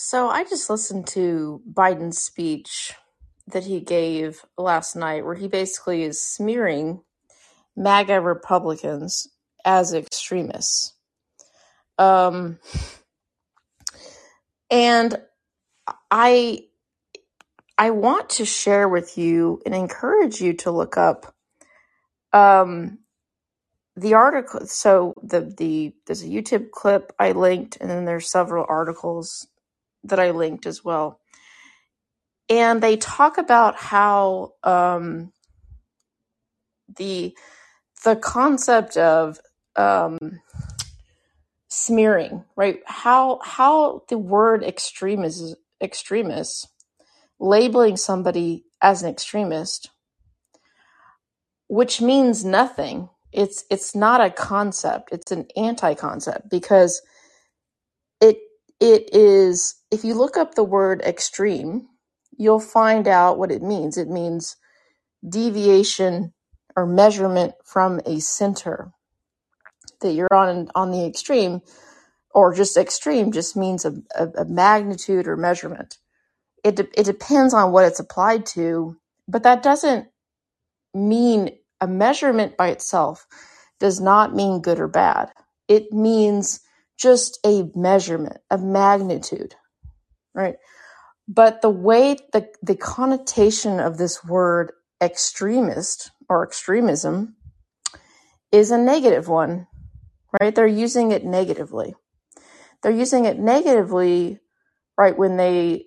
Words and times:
So 0.00 0.28
I 0.28 0.44
just 0.44 0.70
listened 0.70 1.08
to 1.08 1.60
Biden's 1.68 2.18
speech 2.20 2.94
that 3.48 3.64
he 3.64 3.80
gave 3.80 4.44
last 4.56 4.94
night, 4.94 5.24
where 5.24 5.34
he 5.34 5.48
basically 5.48 6.04
is 6.04 6.24
smearing 6.24 7.02
MAGA 7.76 8.20
Republicans 8.20 9.26
as 9.64 9.92
extremists. 9.92 10.94
Um, 11.98 12.60
and 14.70 15.20
I 16.12 16.66
I 17.76 17.90
want 17.90 18.30
to 18.30 18.44
share 18.44 18.88
with 18.88 19.18
you 19.18 19.60
and 19.66 19.74
encourage 19.74 20.40
you 20.40 20.52
to 20.58 20.70
look 20.70 20.96
up 20.96 21.34
um, 22.32 23.00
the 23.96 24.14
article. 24.14 24.64
So 24.68 25.14
the 25.24 25.40
the 25.40 25.92
there's 26.06 26.22
a 26.22 26.28
YouTube 26.28 26.70
clip 26.70 27.12
I 27.18 27.32
linked, 27.32 27.78
and 27.80 27.90
then 27.90 28.04
there's 28.04 28.30
several 28.30 28.64
articles 28.68 29.48
that 30.04 30.20
I 30.20 30.30
linked 30.30 30.66
as 30.66 30.84
well. 30.84 31.20
And 32.48 32.82
they 32.82 32.96
talk 32.96 33.38
about 33.38 33.76
how 33.76 34.54
um, 34.62 35.32
the 36.96 37.36
the 38.04 38.16
concept 38.16 38.96
of 38.96 39.38
um, 39.76 40.40
smearing, 41.68 42.44
right? 42.56 42.80
How 42.86 43.40
how 43.42 44.04
the 44.08 44.18
word 44.18 44.64
extremist 44.64 45.56
extremist 45.80 46.68
labeling 47.38 47.96
somebody 47.96 48.64
as 48.80 49.02
an 49.02 49.10
extremist, 49.10 49.90
which 51.68 52.00
means 52.00 52.44
nothing. 52.44 53.08
It's 53.32 53.64
it's 53.70 53.94
not 53.94 54.20
a 54.20 54.30
concept. 54.30 55.10
It's 55.12 55.32
an 55.32 55.46
anti-concept 55.56 56.48
because 56.50 57.02
it 58.80 59.14
is 59.14 59.76
if 59.90 60.04
you 60.04 60.14
look 60.14 60.36
up 60.36 60.54
the 60.54 60.64
word 60.64 61.02
extreme, 61.02 61.88
you'll 62.36 62.60
find 62.60 63.08
out 63.08 63.38
what 63.38 63.52
it 63.52 63.62
means. 63.62 63.96
It 63.98 64.08
means 64.08 64.56
deviation 65.28 66.34
or 66.76 66.86
measurement 66.86 67.54
from 67.64 68.00
a 68.06 68.20
center. 68.20 68.92
That 70.02 70.12
you're 70.12 70.32
on 70.32 70.68
on 70.74 70.92
the 70.92 71.06
extreme 71.06 71.60
or 72.32 72.54
just 72.54 72.76
extreme 72.76 73.32
just 73.32 73.56
means 73.56 73.84
a, 73.84 73.94
a, 74.16 74.28
a 74.42 74.44
magnitude 74.44 75.26
or 75.28 75.36
measurement. 75.36 75.98
It, 76.64 76.76
de- 76.76 77.00
it 77.00 77.04
depends 77.04 77.54
on 77.54 77.72
what 77.72 77.84
it's 77.86 78.00
applied 78.00 78.46
to 78.46 78.96
but 79.28 79.42
that 79.44 79.62
doesn't 79.62 80.08
mean 80.94 81.50
a 81.80 81.86
measurement 81.86 82.56
by 82.56 82.68
itself 82.68 83.26
does 83.78 84.00
not 84.00 84.34
mean 84.34 84.60
good 84.60 84.80
or 84.80 84.88
bad. 84.88 85.30
It 85.68 85.92
means 85.92 86.60
just 86.98 87.38
a 87.44 87.64
measurement 87.74 88.38
a 88.50 88.58
magnitude 88.58 89.54
right 90.34 90.56
but 91.30 91.60
the 91.60 91.70
way 91.70 92.16
the, 92.32 92.48
the 92.62 92.76
connotation 92.76 93.80
of 93.80 93.98
this 93.98 94.24
word 94.24 94.72
extremist 95.02 96.10
or 96.28 96.44
extremism 96.44 97.36
is 98.50 98.70
a 98.70 98.78
negative 98.78 99.28
one 99.28 99.66
right? 100.40 100.54
They're 100.54 100.66
using 100.66 101.12
it 101.12 101.24
negatively. 101.24 101.94
They're 102.82 102.92
using 102.92 103.24
it 103.24 103.38
negatively, 103.38 104.38
right, 104.96 105.16
when 105.16 105.36
they 105.36 105.86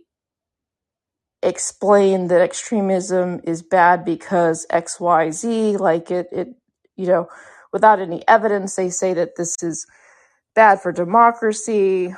explain 1.41 2.27
that 2.27 2.41
extremism 2.41 3.41
is 3.43 3.63
bad 3.63 4.05
because 4.05 4.65
XYZ, 4.69 5.79
like 5.79 6.11
it, 6.11 6.27
it, 6.31 6.49
you 6.95 7.07
know, 7.07 7.27
without 7.71 7.99
any 7.99 8.27
evidence, 8.27 8.75
they 8.75 8.89
say 8.89 9.13
that 9.13 9.35
this 9.37 9.55
is 9.63 9.87
bad 10.55 10.81
for 10.81 10.91
democracy, 10.91 12.13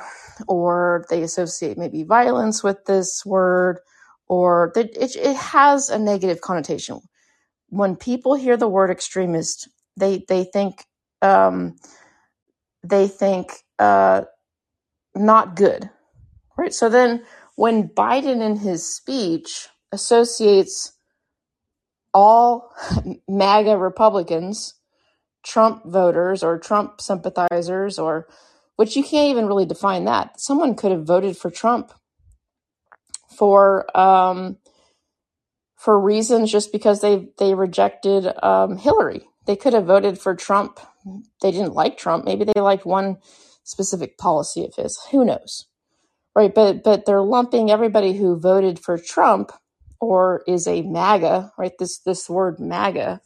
or 0.48 1.04
they 1.10 1.22
associate 1.22 1.78
maybe 1.78 2.04
violence 2.04 2.62
with 2.64 2.84
this 2.86 3.24
word, 3.26 3.80
or 4.28 4.72
that 4.74 4.96
it, 4.96 5.16
it 5.16 5.36
has 5.36 5.90
a 5.90 5.98
negative 5.98 6.40
connotation. 6.40 7.00
When 7.68 7.96
people 7.96 8.34
hear 8.34 8.56
the 8.56 8.68
word 8.68 8.90
extremist, 8.90 9.68
they 9.96 10.24
they 10.28 10.44
think 10.44 10.84
um, 11.22 11.76
they 12.84 13.08
think 13.08 13.52
uh, 13.78 14.22
not 15.14 15.56
good, 15.56 15.90
right? 16.58 16.74
So 16.74 16.88
then 16.88 17.24
when 17.56 17.88
Biden 17.88 18.42
in 18.42 18.56
his 18.56 18.86
speech 18.86 19.68
associates 19.92 20.92
all 22.14 22.72
MAGA 23.28 23.76
Republicans, 23.76 24.74
Trump 25.44 25.84
voters 25.84 26.42
or 26.42 26.58
Trump 26.58 27.00
sympathizers, 27.00 27.98
or 27.98 28.26
which 28.76 28.96
you 28.96 29.02
can't 29.02 29.30
even 29.30 29.46
really 29.46 29.66
define 29.66 30.04
that. 30.04 30.40
Someone 30.40 30.74
could 30.74 30.90
have 30.90 31.04
voted 31.04 31.36
for 31.36 31.50
Trump 31.50 31.92
for 33.36 33.86
um, 33.98 34.58
for 35.76 36.00
reasons 36.00 36.50
just 36.50 36.72
because 36.72 37.00
they 37.00 37.28
they 37.38 37.54
rejected 37.54 38.26
um, 38.42 38.76
Hillary. 38.76 39.22
They 39.46 39.56
could 39.56 39.74
have 39.74 39.84
voted 39.84 40.18
for 40.18 40.34
Trump. 40.34 40.80
They 41.42 41.50
didn't 41.50 41.74
like 41.74 41.98
Trump. 41.98 42.24
Maybe 42.24 42.44
they 42.44 42.60
liked 42.60 42.86
one 42.86 43.18
specific 43.62 44.16
policy 44.16 44.64
of 44.64 44.74
his. 44.74 44.98
Who 45.10 45.24
knows? 45.24 45.66
Right, 46.34 46.54
but 46.54 46.82
but 46.82 47.06
they're 47.06 47.22
lumping 47.22 47.70
everybody 47.70 48.14
who 48.14 48.40
voted 48.40 48.78
for 48.78 48.98
Trump 48.98 49.52
or 50.00 50.42
is 50.46 50.66
a 50.66 50.82
MAGA, 50.82 51.52
right? 51.58 51.72
This 51.78 51.98
this 51.98 52.28
word 52.28 52.58
MAGA 52.58 53.20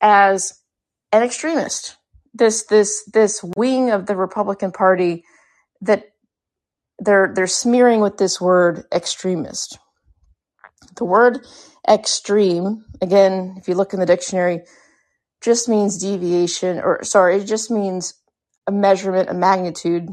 as 0.00 0.59
an 1.12 1.22
extremist. 1.22 1.96
This 2.34 2.64
this 2.66 3.04
this 3.12 3.42
wing 3.56 3.90
of 3.90 4.06
the 4.06 4.16
Republican 4.16 4.72
Party 4.72 5.24
that 5.82 6.04
they're 6.98 7.32
they're 7.34 7.46
smearing 7.46 8.00
with 8.00 8.18
this 8.18 8.40
word 8.40 8.84
extremist. 8.92 9.78
The 10.96 11.04
word 11.04 11.46
extreme, 11.88 12.84
again, 13.02 13.56
if 13.58 13.68
you 13.68 13.74
look 13.74 13.94
in 13.94 14.00
the 14.00 14.06
dictionary, 14.06 14.62
just 15.42 15.68
means 15.68 15.98
deviation 15.98 16.80
or 16.80 17.04
sorry, 17.04 17.36
it 17.36 17.46
just 17.46 17.70
means 17.70 18.14
a 18.66 18.72
measurement, 18.72 19.30
a 19.30 19.34
magnitude. 19.34 20.08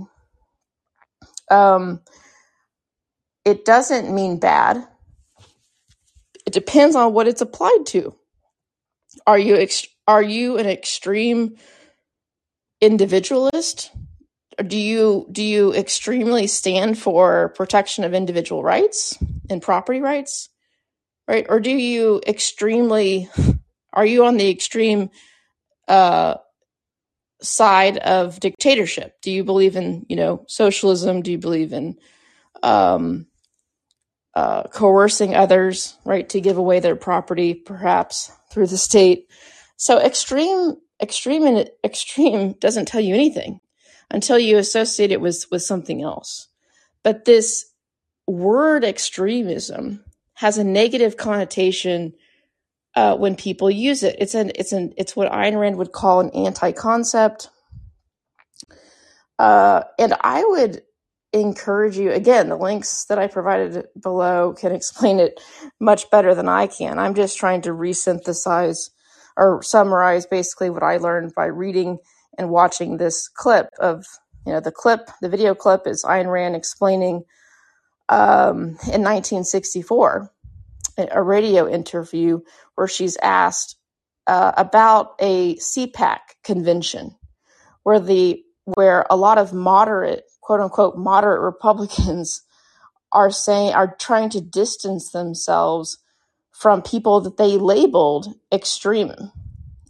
Um, 1.52 2.02
it 3.46 3.66
doesn't 3.66 4.14
mean 4.14 4.40
bad. 4.40 4.86
It 6.46 6.54
depends 6.54 6.96
on 6.96 7.14
what 7.14 7.28
it's 7.28 7.42
applied 7.42 7.86
to. 7.88 8.16
Are 9.28 9.40
you 9.40 9.56
are 10.08 10.22
you 10.22 10.58
an 10.58 10.66
extreme 10.66 11.58
individualist? 12.82 13.92
Or 14.60 14.64
do 14.64 14.78
you 14.78 15.28
do 15.32 15.44
you 15.44 15.74
extremely 15.74 16.48
stand 16.48 16.98
for 16.98 17.50
protection 17.50 18.04
of 18.04 18.14
individual 18.14 18.64
rights 18.64 19.18
and 19.50 19.62
property 19.62 20.00
rights? 20.00 20.50
Right? 21.28 21.46
Or 21.48 21.60
do 21.60 21.72
you 21.72 22.22
extremely 22.26 23.30
are 23.94 24.06
you 24.06 24.26
on 24.26 24.38
the 24.38 24.50
extreme 24.50 25.10
uh, 25.88 26.36
side 27.42 27.98
of 27.98 28.40
dictatorship? 28.40 29.16
Do 29.22 29.32
you 29.32 29.44
believe 29.44 29.76
in, 29.76 30.06
you 30.10 30.16
know, 30.16 30.46
socialism? 30.48 31.22
Do 31.22 31.32
you 31.32 31.38
believe 31.38 31.74
in 31.74 31.98
um, 32.64 33.28
uh, 34.36 34.64
coercing 34.64 35.36
others, 35.36 35.96
right, 36.06 36.28
to 36.30 36.42
give 36.42 36.58
away 36.58 36.80
their 36.80 36.96
property, 36.96 37.54
perhaps 37.54 38.32
through 38.52 38.68
the 38.68 38.78
state? 38.78 39.28
So 39.78 40.00
extreme, 40.00 40.76
extreme, 41.02 41.46
and 41.46 41.70
extreme 41.84 42.54
doesn't 42.60 42.88
tell 42.88 43.02
you 43.02 43.16
anything 43.16 43.62
until 44.12 44.40
you 44.40 44.58
associate 44.58 45.12
it 45.12 45.22
with 45.22 45.46
with 45.52 45.62
something 45.62 46.02
else. 46.02 46.50
But 47.04 47.26
this 47.26 47.72
word 48.26 48.84
extremism 48.84 50.04
has 50.34 50.58
a 50.58 50.64
negative 50.64 51.18
connotation 51.18 52.14
uh, 52.96 53.16
when 53.16 53.36
people 53.36 53.70
use 53.70 54.04
it. 54.04 54.16
It's 54.20 54.36
an 54.36 54.52
it's 54.56 54.74
an 54.74 54.94
it's 54.98 55.16
what 55.16 55.32
Ayn 55.32 55.60
Rand 55.60 55.78
would 55.78 55.92
call 55.92 56.20
an 56.20 56.32
anti-concept. 56.32 57.50
Uh, 59.40 59.84
and 60.00 60.16
I 60.22 60.44
would 60.44 60.82
encourage 61.32 61.98
you 61.98 62.12
again. 62.12 62.50
The 62.50 62.56
links 62.56 63.06
that 63.06 63.20
I 63.20 63.28
provided 63.28 63.86
below 64.02 64.54
can 64.54 64.72
explain 64.72 65.20
it 65.20 65.40
much 65.80 66.10
better 66.10 66.34
than 66.34 66.50
I 66.50 66.66
can. 66.68 66.98
I'm 66.98 67.14
just 67.14 67.38
trying 67.38 67.62
to 67.62 67.70
resynthesize 67.70 68.90
or 69.38 69.62
summarize 69.62 70.26
basically 70.26 70.70
what 70.70 70.84
I 70.84 70.98
learned 70.98 71.34
by 71.36 71.46
reading 71.46 72.00
and 72.38 72.50
watching 72.50 72.98
this 72.98 73.28
clip 73.28 73.70
of 73.80 74.06
you 74.46 74.54
know 74.54 74.60
the 74.60 74.72
clip 74.72 75.10
the 75.22 75.30
video 75.30 75.56
clip 75.56 75.88
is 75.88 76.04
Ayn 76.04 76.32
Rand 76.32 76.56
explaining 76.56 77.24
um, 78.10 78.78
in 78.92 79.04
1964 79.04 80.32
a 81.12 81.22
radio 81.22 81.70
interview 81.70 82.40
where 82.76 82.88
she's 82.88 83.18
asked 83.22 83.76
uh, 84.26 84.52
about 84.58 85.16
a 85.20 85.56
CPAC 85.58 86.20
convention 86.44 87.16
where 87.84 88.00
the 88.00 88.44
where 88.66 89.06
a 89.10 89.16
lot 89.16 89.38
of 89.38 89.54
moderate 89.54 90.24
quote 90.42 90.60
unquote 90.60 90.98
moderate 90.98 91.42
Republicans 91.42 92.42
are 93.12 93.32
saying 93.32 93.74
are 93.74 93.96
trying 93.96 94.30
to 94.30 94.42
distance 94.42 95.12
themselves 95.12 96.00
from 96.58 96.82
people 96.82 97.22
that 97.22 97.38
they 97.38 97.58
labeled 97.58 98.34
extreme 98.52 99.14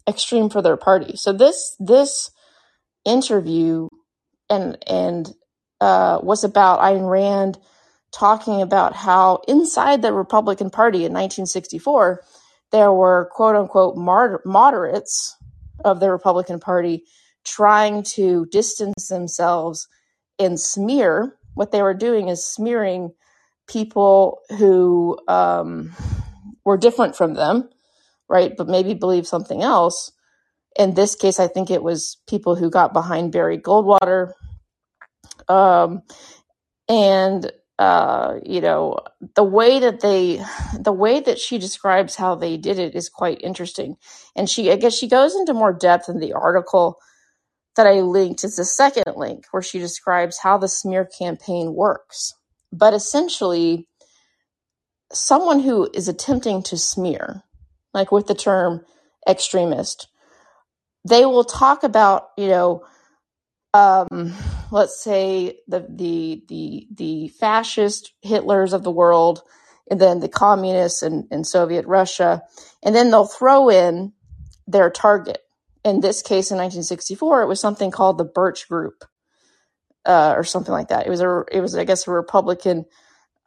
extreme 0.07 0.49
for 0.49 0.61
their 0.61 0.77
party. 0.77 1.15
So 1.15 1.33
this 1.33 1.75
this 1.79 2.31
interview 3.05 3.87
and 4.49 4.77
and 4.87 5.33
uh, 5.79 6.19
was 6.21 6.43
about 6.43 6.79
Ayn 6.79 7.09
Rand 7.09 7.57
talking 8.11 8.61
about 8.61 8.95
how 8.95 9.41
inside 9.47 10.01
the 10.01 10.13
Republican 10.13 10.69
Party 10.69 10.99
in 10.99 11.13
1964, 11.13 12.23
there 12.71 12.91
were 12.91 13.29
quote 13.31 13.55
unquote 13.55 13.95
moderates 14.45 15.35
of 15.85 15.99
the 15.99 16.11
Republican 16.11 16.59
Party 16.59 17.03
trying 17.45 18.03
to 18.03 18.45
distance 18.47 19.07
themselves 19.07 19.87
and 20.39 20.59
smear. 20.59 21.37
What 21.53 21.71
they 21.71 21.81
were 21.81 21.93
doing 21.93 22.27
is 22.27 22.45
smearing 22.45 23.13
people 23.67 24.39
who 24.57 25.17
um, 25.27 25.93
were 26.67 26.77
different 26.77 27.15
from 27.15 27.33
them, 27.33 27.69
right? 28.27 28.51
But 28.57 28.67
maybe 28.67 28.93
believe 28.93 29.25
something 29.25 29.63
else. 29.63 30.11
In 30.77 30.95
this 30.95 31.15
case, 31.15 31.39
I 31.39 31.47
think 31.47 31.71
it 31.71 31.81
was 31.81 32.17
people 32.27 32.55
who 32.57 32.69
got 32.69 32.91
behind 32.91 33.31
Barry 33.31 33.57
Goldwater. 33.57 34.33
Um, 35.47 36.01
and 36.89 37.49
uh, 37.79 38.39
you 38.43 38.59
know 38.59 38.97
the 39.35 39.43
way 39.43 39.79
that 39.79 40.01
they 40.01 40.43
the 40.77 40.91
way 40.91 41.21
that 41.21 41.39
she 41.39 41.57
describes 41.57 42.17
how 42.17 42.35
they 42.35 42.57
did 42.57 42.79
it 42.79 42.95
is 42.95 43.07
quite 43.07 43.39
interesting 43.41 43.95
and 44.35 44.49
she 44.49 44.71
i 44.71 44.75
guess 44.75 44.95
she 44.95 45.07
goes 45.07 45.35
into 45.35 45.53
more 45.53 45.73
depth 45.73 46.09
in 46.09 46.19
the 46.19 46.33
article 46.33 46.97
that 47.75 47.85
i 47.85 48.01
linked 48.01 48.43
it's 48.43 48.55
the 48.55 48.65
second 48.65 49.15
link 49.15 49.45
where 49.51 49.61
she 49.61 49.77
describes 49.77 50.39
how 50.39 50.57
the 50.57 50.67
smear 50.67 51.05
campaign 51.05 51.75
works 51.75 52.33
but 52.73 52.95
essentially 52.95 53.87
someone 55.11 55.59
who 55.59 55.89
is 55.93 56.07
attempting 56.07 56.63
to 56.63 56.77
smear 56.77 57.43
like 57.93 58.11
with 58.11 58.27
the 58.27 58.35
term 58.35 58.85
extremist 59.27 60.07
they 61.05 61.25
will 61.25 61.43
talk 61.43 61.83
about 61.83 62.29
you 62.37 62.47
know 62.47 62.83
um, 63.73 64.33
let's 64.71 65.01
say 65.01 65.59
the 65.67 65.85
the 65.89 66.43
the 66.47 66.87
the 66.93 67.27
fascist 67.29 68.13
Hitlers 68.25 68.73
of 68.73 68.83
the 68.83 68.91
world, 68.91 69.41
and 69.89 69.99
then 69.99 70.19
the 70.19 70.29
communists 70.29 71.03
and, 71.03 71.27
and 71.31 71.45
Soviet 71.45 71.85
Russia, 71.85 72.43
and 72.83 72.95
then 72.95 73.11
they'll 73.11 73.25
throw 73.25 73.69
in 73.69 74.13
their 74.67 74.89
target. 74.89 75.39
In 75.83 76.01
this 76.01 76.21
case, 76.21 76.51
in 76.51 76.57
1964, 76.57 77.43
it 77.43 77.47
was 77.47 77.59
something 77.59 77.91
called 77.91 78.17
the 78.17 78.25
Birch 78.25 78.67
Group, 78.67 79.05
uh, 80.05 80.33
or 80.35 80.43
something 80.43 80.73
like 80.73 80.89
that. 80.89 81.05
It 81.05 81.09
was 81.09 81.21
a 81.21 81.43
it 81.51 81.61
was 81.61 81.75
I 81.75 81.83
guess 81.83 82.07
a 82.07 82.11
Republican. 82.11 82.85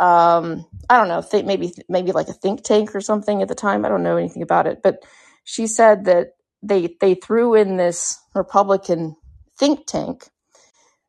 Um, 0.00 0.66
I 0.90 0.98
don't 0.98 1.08
know, 1.08 1.20
maybe 1.46 1.74
maybe 1.88 2.12
like 2.12 2.28
a 2.28 2.34
think 2.34 2.64
tank 2.64 2.96
or 2.96 3.02
something 3.02 3.42
at 3.42 3.48
the 3.48 3.56
time. 3.56 3.86
I 3.86 3.90
don't 3.90 4.04
know 4.04 4.18
anything 4.18 4.42
about 4.42 4.68
it, 4.68 4.82
but 4.82 5.04
she 5.44 5.68
said 5.68 6.06
that 6.06 6.34
they 6.62 6.96
they 7.00 7.14
threw 7.16 7.54
in 7.56 7.78
this 7.78 8.18
Republican 8.34 9.16
think 9.58 9.86
tank. 9.86 10.30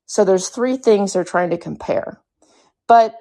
So 0.08 0.26
there's 0.26 0.50
three 0.50 0.78
things 0.78 1.14
they're 1.14 1.24
trying 1.26 1.52
to 1.52 1.58
compare. 1.60 2.22
But 2.88 3.16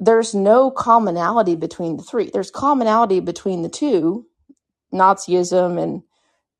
there's 0.00 0.34
no 0.34 0.70
commonality 0.70 1.56
between 1.56 1.96
the 1.98 2.04
three. 2.04 2.30
There's 2.32 2.50
commonality 2.50 3.20
between 3.20 3.62
the 3.62 3.70
two, 3.70 4.26
Nazism 4.94 5.82
and 5.82 6.02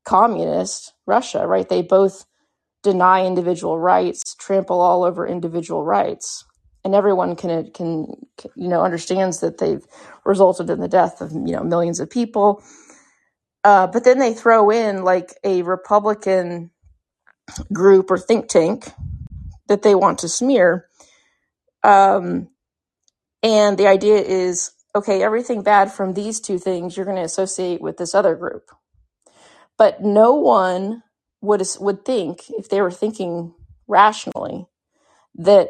communist 0.05 0.93
Russia, 1.07 1.47
right? 1.47 1.69
They 1.69 1.83
both 1.83 2.25
deny 2.83 3.25
individual 3.25 3.79
rights, 3.79 4.35
trample 4.39 4.81
all 4.81 5.03
over 5.05 5.27
individual 5.27 5.83
rights. 5.85 6.45
And 6.83 6.95
everyone 6.95 7.35
can, 7.35 7.71
can, 7.71 8.27
you 8.55 8.67
know, 8.69 8.81
understands 8.81 9.41
that 9.41 9.57
they've 9.57 9.85
resulted 10.25 10.69
in 10.69 10.79
the 10.79 10.87
death 10.87 11.21
of, 11.21 11.31
you 11.31 11.53
know, 11.53 11.63
millions 11.63 11.99
of 11.99 12.09
people. 12.09 12.63
Uh, 13.63 13.87
but 13.87 14.03
then 14.03 14.19
they 14.19 14.33
throw 14.33 14.69
in 14.69 15.03
like 15.03 15.33
a 15.43 15.61
Republican 15.63 16.71
group 17.73 18.11
or 18.11 18.17
think 18.17 18.47
tank 18.47 18.91
that 19.67 19.81
they 19.81 19.95
want 19.95 20.19
to 20.19 20.29
smear. 20.29 20.87
Um, 21.83 22.49
and 23.43 23.77
the 23.77 23.87
idea 23.87 24.17
is 24.17 24.71
okay, 24.95 25.21
everything 25.21 25.61
bad 25.61 25.91
from 25.91 26.13
these 26.13 26.39
two 26.39 26.57
things 26.57 26.97
you're 26.97 27.05
going 27.05 27.17
to 27.17 27.23
associate 27.23 27.81
with 27.81 27.97
this 27.97 28.15
other 28.15 28.35
group. 28.35 28.71
But 29.77 30.01
no 30.01 30.33
one 30.33 31.03
would 31.41 31.61
would 31.79 32.03
think 32.03 32.49
if 32.49 32.67
they 32.69 32.81
were 32.81 32.91
thinking 32.91 33.53
rationally 33.87 34.65
that 35.35 35.69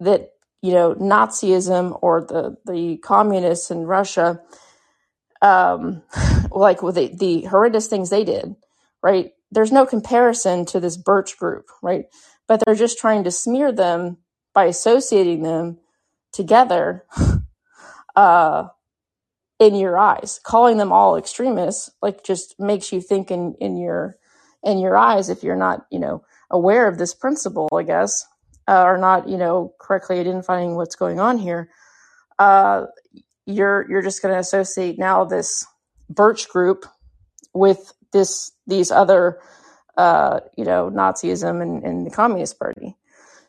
that 0.00 0.30
you 0.62 0.72
know 0.72 0.94
Nazism 0.94 1.98
or 2.02 2.22
the 2.22 2.56
the 2.66 2.98
communists 2.98 3.70
in 3.70 3.84
Russia, 3.84 4.40
um, 5.42 6.02
like 6.50 6.82
with 6.82 6.94
the, 6.96 7.14
the 7.14 7.42
horrendous 7.42 7.86
things 7.86 8.10
they 8.10 8.24
did, 8.24 8.56
right? 9.02 9.32
there's 9.54 9.72
no 9.72 9.86
comparison 9.86 10.66
to 10.66 10.80
this 10.80 10.96
birch 10.96 11.38
group, 11.38 11.66
right? 11.80 12.06
But 12.46 12.60
they're 12.64 12.74
just 12.74 12.98
trying 12.98 13.24
to 13.24 13.30
smear 13.30 13.72
them 13.72 14.18
by 14.52 14.64
associating 14.64 15.42
them 15.42 15.78
together 16.32 17.04
uh, 18.16 18.68
in 19.60 19.76
your 19.76 19.96
eyes. 19.96 20.40
Calling 20.42 20.76
them 20.76 20.92
all 20.92 21.16
extremists 21.16 21.90
like 22.02 22.24
just 22.24 22.58
makes 22.58 22.92
you 22.92 23.00
think 23.00 23.30
in, 23.30 23.54
in 23.60 23.76
your 23.76 24.16
in 24.64 24.78
your 24.78 24.96
eyes 24.96 25.28
if 25.28 25.44
you're 25.44 25.56
not, 25.56 25.86
you 25.90 25.98
know, 25.98 26.24
aware 26.50 26.88
of 26.88 26.98
this 26.98 27.14
principle, 27.14 27.68
I 27.72 27.82
guess, 27.82 28.26
uh, 28.68 28.82
or 28.82 28.98
not, 28.98 29.28
you 29.28 29.36
know, 29.36 29.74
correctly 29.80 30.18
identifying 30.18 30.76
what's 30.76 30.96
going 30.96 31.20
on 31.20 31.38
here. 31.38 31.70
Uh, 32.38 32.86
you're 33.46 33.88
you're 33.88 34.02
just 34.02 34.22
going 34.22 34.34
to 34.34 34.40
associate 34.40 34.98
now 34.98 35.24
this 35.24 35.66
birch 36.08 36.48
group 36.48 36.86
with 37.52 37.92
this 38.12 38.52
these 38.66 38.90
other 38.90 39.40
uh, 39.96 40.40
you 40.56 40.64
know 40.64 40.90
Nazism 40.90 41.62
and, 41.62 41.84
and 41.84 42.06
the 42.06 42.10
Communist 42.10 42.58
Party. 42.58 42.96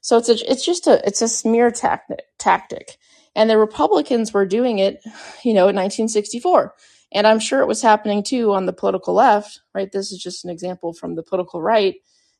So 0.02 0.18
it's 0.18 0.30
a, 0.30 0.52
it's 0.52 0.66
just 0.66 0.88
a 0.88 1.06
it's 1.06 1.22
a 1.22 1.28
smear 1.28 1.72
tactic 1.72 2.20
tactic, 2.38 2.98
and 3.36 3.50
the 3.50 3.58
Republicans 3.58 4.34
were 4.34 4.46
doing 4.46 4.80
it, 4.80 5.02
you 5.44 5.54
know, 5.54 5.68
in 5.68 5.76
1964, 5.76 6.76
and 7.14 7.26
I'm 7.26 7.40
sure 7.40 7.62
it 7.62 7.68
was 7.68 7.82
happening 7.82 8.22
too 8.22 8.54
on 8.54 8.66
the 8.66 8.74
political 8.74 9.14
left. 9.14 9.62
Right, 9.74 9.92
this 9.92 10.12
is 10.12 10.22
just 10.22 10.44
an 10.46 10.52
example 10.52 10.94
from 10.94 11.16
the 11.16 11.24
political 11.24 11.62
right 11.62 11.96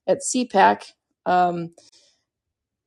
at 0.08 0.20
CPAC 0.20 0.92
um, 1.26 1.74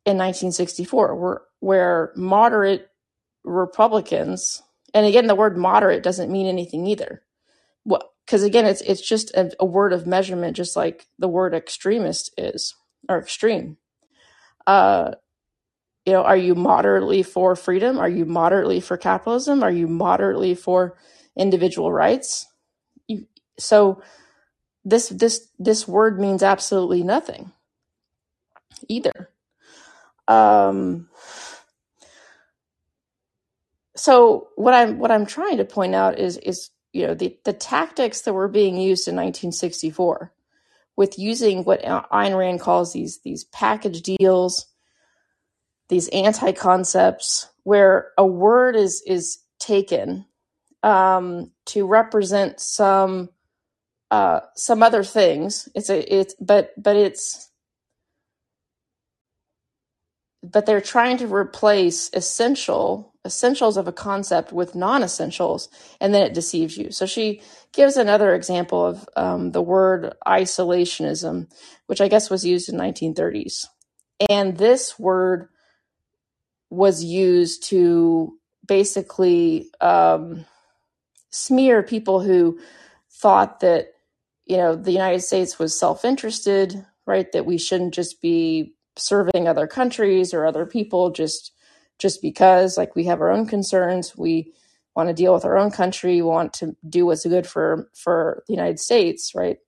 in 0.09 0.19
1964, 0.19 1.17
where 1.17 1.43
where 1.61 2.13
moderate 2.17 2.91
Republicans, 3.45 4.63
and 4.95 5.07
again, 5.07 5.29
the 5.29 5.37
word 5.37 5.59
moderate 5.59 6.03
doesn't 6.05 6.33
mean 6.33 6.47
anything 6.49 6.87
either. 6.87 7.23
Because 7.87 8.45
again 8.45 8.67
it's 8.67 8.83
it's 8.83 9.07
just 9.07 9.33
a, 9.37 9.53
a, 9.61 9.67
word 9.67 9.93
of 9.93 10.07
measurement 10.07 10.57
just 10.57 10.77
like 10.77 11.07
the 11.19 11.29
word 11.29 11.55
extremist 11.55 12.33
is 12.39 12.75
or 13.09 13.19
extreme. 13.19 13.79
Uh 14.67 15.13
you 16.07 16.13
know 16.15 16.23
are 16.23 16.37
you 16.37 16.55
moderately 16.55 17.23
for 17.23 17.57
freedom? 17.57 17.99
Are 17.99 18.09
you 18.09 18.27
moderately 18.27 18.81
for 18.81 18.97
capitalism? 18.99 19.63
Are 19.63 19.71
you 19.73 19.89
moderately 19.89 20.55
for 20.55 20.99
individual 21.37 21.93
rights? 21.93 22.47
You, 23.09 23.27
so 23.59 24.03
this 24.85 25.09
this 25.11 25.49
this 25.59 25.89
word 25.89 26.21
means 26.21 26.43
absolutely 26.43 27.03
nothing 27.05 27.53
either 28.89 29.31
um 30.29 31.09
so 33.97 34.49
what 34.57 34.75
i'm 34.75 34.99
what 34.99 35.11
i'm 35.11 35.27
trying 35.27 35.57
to 35.57 35.65
point 35.65 35.95
out 35.95 36.19
is 36.19 36.37
is 36.39 36.71
you 36.93 37.07
know 37.07 37.15
the, 37.15 37.37
the 37.45 37.53
tactics 37.53 38.23
that 38.23 38.33
were 38.33 38.49
being 38.49 38.77
used 38.77 39.09
in 39.09 39.17
1964 39.17 40.33
with 40.99 41.17
using 41.17 41.63
what 41.63 41.81
Ayn 41.83 42.37
Rand 42.37 42.61
calls 42.61 42.93
these 42.93 43.21
these 43.21 43.45
package 43.45 44.03
deals, 44.03 44.67
these 45.89 46.09
anti 46.09 46.51
concepts, 46.51 47.49
where 47.63 48.11
a 48.19 48.27
word 48.27 48.75
is 48.75 49.01
is 49.07 49.39
taken 49.61 50.27
um, 50.83 51.53
to 51.67 51.87
represent 51.87 52.59
some 52.59 53.31
uh, 54.11 54.41
some 54.57 54.83
other 54.83 55.05
things. 55.05 55.69
It's 55.73 55.89
a 55.89 56.19
it's 56.19 56.35
but 56.41 56.73
but 56.77 56.97
it's 56.97 57.49
but 60.43 60.67
they're 60.67 60.81
trying 60.81 61.17
to 61.19 61.33
replace 61.33 62.11
essential 62.15 63.13
essentials 63.25 63.77
of 63.77 63.89
a 63.89 63.93
concept 63.93 64.53
with 64.53 64.75
non-essentials 64.75 65.69
and 66.01 66.15
then 66.15 66.23
it 66.23 66.33
deceives 66.33 66.79
you. 66.79 66.91
So 66.91 67.05
she 67.05 67.43
gives 67.73 67.97
another 67.97 68.35
example 68.35 68.85
of 68.87 69.09
um, 69.17 69.53
the 69.53 69.61
word 69.63 70.15
isolationism 70.27 71.51
which 71.87 72.01
i 72.01 72.09
guess 72.09 72.31
was 72.31 72.45
used 72.45 72.69
in 72.69 72.77
1930s 72.77 73.67
and 74.31 74.57
this 74.57 74.99
word 74.99 75.49
was 76.71 77.05
used 77.05 77.65
to 77.65 78.39
basically 78.67 79.71
um, 79.81 80.45
smear 81.31 81.83
people 81.83 82.21
who 82.21 82.59
thought 83.11 83.61
that 83.61 83.89
you 84.47 84.57
know 84.57 84.75
the 84.75 84.93
united 84.93 85.21
states 85.21 85.59
was 85.59 85.79
self-interested 85.79 86.87
right? 87.09 87.33
That 87.33 87.47
we 87.47 87.57
shouldn't 87.57 87.95
just 87.95 88.21
be 88.21 88.75
serving 88.99 89.49
other 89.49 89.67
countries 89.67 90.35
or 90.35 90.47
other 90.47 90.67
people 90.67 91.11
just 91.11 91.53
just 91.99 92.23
because 92.23 92.77
like 92.77 92.95
we 92.95 93.05
have 93.05 93.21
our 93.21 93.31
own 93.31 93.47
concerns. 93.47 94.17
We 94.17 94.53
want 94.95 95.09
to 95.09 95.15
deal 95.15 95.35
with 95.35 95.45
our 95.45 95.59
own 95.59 95.71
country. 95.71 96.17
We 96.17 96.23
want 96.23 96.53
to 96.55 96.77
do 96.89 97.07
what's 97.07 97.27
good 97.27 97.47
for 97.47 97.89
for 97.95 98.45
the 98.47 98.55
united 98.55 98.81
states 98.81 99.33
right? 99.35 99.59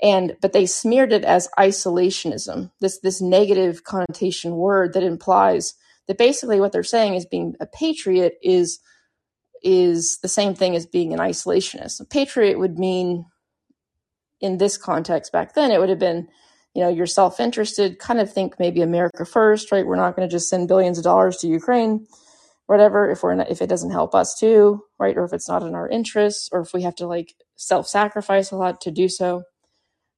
And 0.00 0.36
but 0.40 0.52
they 0.52 0.66
smeared 0.66 1.12
it 1.12 1.24
as 1.24 1.48
isolationism 1.58 2.70
this 2.80 3.00
this 3.00 3.20
negative 3.20 3.84
connotation 3.84 4.56
word 4.56 4.94
that 4.94 5.02
implies 5.02 5.74
that 6.06 6.18
basically 6.18 6.60
what 6.60 6.72
they're 6.72 6.82
saying 6.82 7.14
is 7.14 7.26
being 7.26 7.54
a 7.60 7.66
patriot 7.66 8.38
is 8.42 8.80
is 9.62 10.18
the 10.22 10.28
same 10.28 10.54
thing 10.54 10.76
as 10.76 10.86
being 10.86 11.12
an 11.12 11.18
isolationist. 11.18 12.00
A 12.00 12.04
patriot 12.04 12.58
would 12.58 12.78
mean 12.78 13.26
in 14.40 14.58
this 14.58 14.76
context 14.76 15.32
back 15.32 15.54
then 15.54 15.72
it 15.72 15.80
would 15.80 15.88
have 15.88 15.98
been 15.98 16.28
you 16.74 16.82
know 16.82 16.88
you're 16.88 17.06
self-interested 17.06 17.98
kind 17.98 18.20
of 18.20 18.32
think 18.32 18.58
maybe 18.58 18.82
america 18.82 19.24
first 19.24 19.72
right? 19.72 19.86
We're 19.86 19.96
not 19.96 20.16
going 20.16 20.28
to 20.28 20.32
just 20.32 20.48
send 20.48 20.68
billions 20.68 20.98
of 20.98 21.04
dollars 21.04 21.38
to 21.38 21.48
ukraine 21.48 22.06
whatever 22.66 23.10
if 23.10 23.22
we're 23.22 23.34
not, 23.34 23.50
if 23.50 23.62
it 23.62 23.68
doesn't 23.68 23.90
help 23.90 24.14
us 24.14 24.38
too 24.38 24.82
right? 24.98 25.16
Or 25.16 25.24
if 25.24 25.32
it's 25.32 25.48
not 25.48 25.62
in 25.62 25.74
our 25.74 25.88
interests 25.88 26.48
or 26.52 26.60
if 26.60 26.72
we 26.72 26.82
have 26.82 26.94
to 26.96 27.06
like 27.06 27.34
self-sacrifice 27.56 28.50
a 28.50 28.56
lot 28.56 28.80
to 28.82 28.90
do 28.90 29.08
so. 29.08 29.44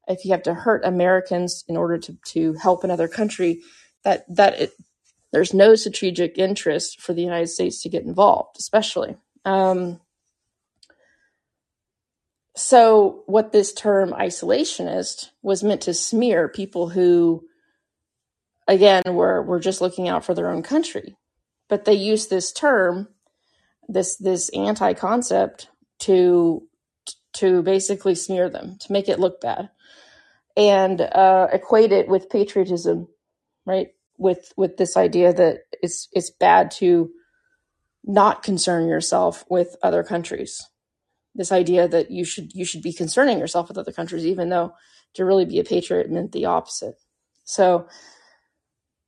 If 0.08 0.24
you 0.24 0.32
have 0.32 0.42
to 0.44 0.54
hurt 0.54 0.84
americans 0.84 1.64
in 1.68 1.76
order 1.76 1.98
to 1.98 2.16
to 2.26 2.54
help 2.54 2.84
another 2.84 3.08
country 3.08 3.62
that 4.02 4.24
that 4.34 4.60
it, 4.60 4.72
there's 5.32 5.54
no 5.54 5.76
strategic 5.76 6.38
interest 6.38 7.00
for 7.00 7.12
the 7.12 7.22
united 7.22 7.48
states 7.48 7.82
to 7.82 7.88
get 7.88 8.04
involved 8.04 8.56
especially. 8.58 9.16
Um, 9.44 10.00
so 12.56 13.22
what 13.26 13.52
this 13.52 13.72
term 13.72 14.10
isolationist 14.12 15.30
was 15.42 15.62
meant 15.62 15.82
to 15.82 15.94
smear 15.94 16.48
people 16.48 16.88
who 16.88 17.44
again 18.68 19.02
were 19.08 19.42
were 19.42 19.60
just 19.60 19.80
looking 19.80 20.08
out 20.08 20.24
for 20.24 20.34
their 20.34 20.50
own 20.50 20.62
country. 20.62 21.16
But 21.68 21.84
they 21.84 21.94
use 21.94 22.26
this 22.28 22.52
term 22.52 23.08
this 23.88 24.16
this 24.16 24.48
anti 24.50 24.94
concept 24.94 25.68
to 26.00 26.66
to 27.34 27.62
basically 27.62 28.14
smear 28.14 28.50
them 28.50 28.76
to 28.80 28.92
make 28.92 29.08
it 29.08 29.20
look 29.20 29.40
bad 29.40 29.70
and 30.56 31.00
uh, 31.00 31.48
equate 31.52 31.92
it 31.92 32.08
with 32.08 32.30
patriotism 32.30 33.08
right? 33.66 33.88
With 34.18 34.52
with 34.56 34.76
this 34.76 34.96
idea 34.96 35.32
that 35.32 35.60
it's 35.82 36.08
it's 36.12 36.30
bad 36.30 36.70
to 36.72 37.10
not 38.04 38.42
concern 38.42 38.88
yourself 38.88 39.44
with 39.48 39.76
other 39.82 40.02
countries 40.02 40.66
this 41.34 41.52
idea 41.52 41.88
that 41.88 42.10
you 42.10 42.24
should 42.24 42.52
you 42.54 42.64
should 42.64 42.82
be 42.82 42.92
concerning 42.92 43.38
yourself 43.38 43.68
with 43.68 43.78
other 43.78 43.92
countries 43.92 44.26
even 44.26 44.48
though 44.48 44.72
to 45.14 45.24
really 45.24 45.44
be 45.44 45.58
a 45.58 45.64
patriot 45.64 46.10
meant 46.10 46.32
the 46.32 46.46
opposite. 46.46 46.96
So 47.44 47.88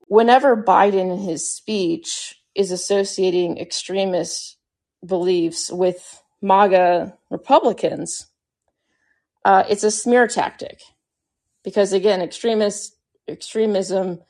whenever 0.07 0.62
biden 0.62 1.12
in 1.12 1.19
his 1.19 1.50
speech 1.50 2.35
is 2.55 2.71
associating 2.71 3.59
extremist 3.59 4.59
beliefs 5.05 5.71
with 5.71 6.23
maga 6.41 7.17
republicans 7.31 8.26
uh, 9.45 9.64
it's 9.69 9.85
a 9.85 9.91
smear 9.91 10.26
tactic. 10.26 10.81
Because 11.64 11.93
again 11.93 12.21
extremist 12.21 12.97
extremism 13.29 14.21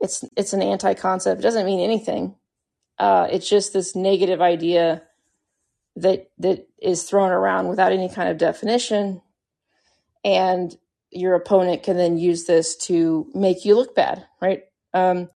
it's 0.00 0.24
it's 0.36 0.52
an 0.52 0.62
anti-concept. 0.62 1.40
It 1.40 1.42
doesn't 1.42 1.66
mean 1.66 1.80
anything. 1.80 2.34
Uh, 2.98 3.28
it's 3.30 3.48
just 3.48 3.72
this 3.72 3.94
negative 3.94 4.40
idea 4.40 5.02
that 5.96 6.30
that 6.38 6.68
is 6.82 7.04
thrown 7.04 7.32
around 7.32 7.68
without 7.68 7.92
any 7.92 8.08
kind 8.08 8.28
of 8.30 8.38
definition. 8.38 9.22
And 10.24 10.76
your 11.10 11.34
opponent 11.34 11.82
can 11.82 11.96
then 11.96 12.18
use 12.18 12.44
this 12.44 12.76
to 12.76 13.30
make 13.34 13.64
you 13.64 13.74
look 13.76 13.94
bad 13.94 14.26
right? 14.40 14.64
Um, 14.94 15.28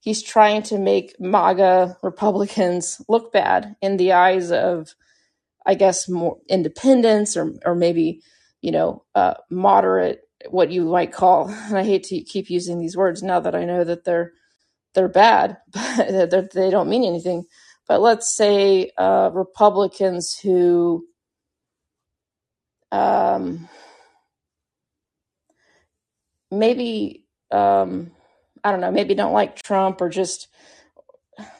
he's 0.00 0.22
trying 0.22 0.62
to 0.64 0.78
make 0.78 1.18
maga 1.20 1.96
republicans 2.02 3.02
look 3.08 3.32
bad 3.32 3.76
in 3.82 3.96
the 3.96 4.12
eyes 4.12 4.50
of 4.50 4.94
i 5.66 5.74
guess 5.74 6.08
more 6.08 6.38
independents 6.48 7.36
or 7.36 7.54
or 7.64 7.74
maybe 7.74 8.22
you 8.62 8.72
know 8.72 9.04
uh, 9.14 9.34
moderate 9.50 10.22
what 10.50 10.70
you 10.70 10.84
might 10.84 11.12
call 11.12 11.48
and 11.68 11.78
i 11.78 11.84
hate 11.84 12.04
to 12.04 12.20
keep 12.22 12.50
using 12.50 12.80
these 12.80 12.96
words 12.96 13.22
now 13.22 13.40
that 13.40 13.54
i 13.54 13.64
know 13.64 13.84
that 13.84 14.04
they're 14.04 14.32
they're 14.94 15.08
bad 15.08 15.58
but 15.74 16.52
they 16.52 16.70
don't 16.70 16.90
mean 16.90 17.04
anything 17.04 17.44
but 17.90 18.00
let's 18.00 18.32
say 18.36 18.92
uh, 18.96 19.30
Republicans 19.34 20.38
who 20.38 21.04
um, 22.92 23.68
maybe 26.52 27.26
um, 27.50 28.12
I 28.62 28.70
don't 28.70 28.80
know, 28.80 28.92
maybe 28.92 29.16
don't 29.16 29.32
like 29.32 29.60
Trump 29.60 30.00
or 30.00 30.08
just 30.08 30.46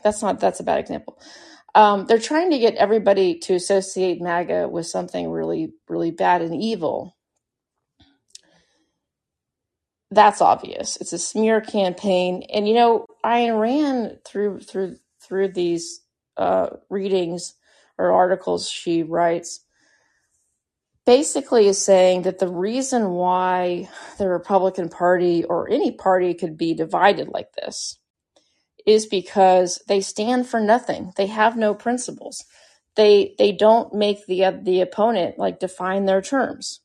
that's 0.04 0.22
not 0.22 0.38
that's 0.38 0.60
a 0.60 0.62
bad 0.62 0.78
example. 0.78 1.20
Um, 1.74 2.06
they're 2.06 2.20
trying 2.20 2.52
to 2.52 2.60
get 2.60 2.76
everybody 2.76 3.36
to 3.40 3.54
associate 3.54 4.22
MAGA 4.22 4.68
with 4.68 4.86
something 4.86 5.32
really, 5.32 5.72
really 5.88 6.12
bad 6.12 6.42
and 6.42 6.54
evil. 6.54 7.16
That's 10.12 10.40
obvious. 10.40 10.96
It's 10.98 11.12
a 11.12 11.18
smear 11.18 11.60
campaign, 11.60 12.44
and 12.54 12.68
you 12.68 12.74
know, 12.74 13.06
Ayn 13.24 13.60
Rand 13.60 14.18
through 14.24 14.60
through 14.60 14.98
through 15.20 15.48
these 15.48 16.02
uh, 16.40 16.70
readings 16.88 17.54
or 17.98 18.12
articles 18.12 18.68
she 18.68 19.02
writes 19.02 19.60
basically 21.06 21.66
is 21.66 21.84
saying 21.84 22.22
that 22.22 22.38
the 22.38 22.48
reason 22.48 23.10
why 23.10 23.88
the 24.18 24.28
Republican 24.28 24.88
Party 24.88 25.44
or 25.44 25.68
any 25.68 25.90
party 25.90 26.34
could 26.34 26.56
be 26.56 26.74
divided 26.74 27.28
like 27.28 27.52
this 27.54 27.98
is 28.86 29.06
because 29.06 29.82
they 29.88 30.00
stand 30.00 30.46
for 30.46 30.60
nothing. 30.60 31.12
They 31.16 31.26
have 31.26 31.56
no 31.56 31.74
principles. 31.74 32.44
They 32.96 33.34
they 33.38 33.52
don't 33.52 33.94
make 33.94 34.26
the 34.26 34.60
the 34.62 34.80
opponent 34.80 35.38
like 35.38 35.58
define 35.60 36.04
their 36.04 36.22
terms. 36.22 36.80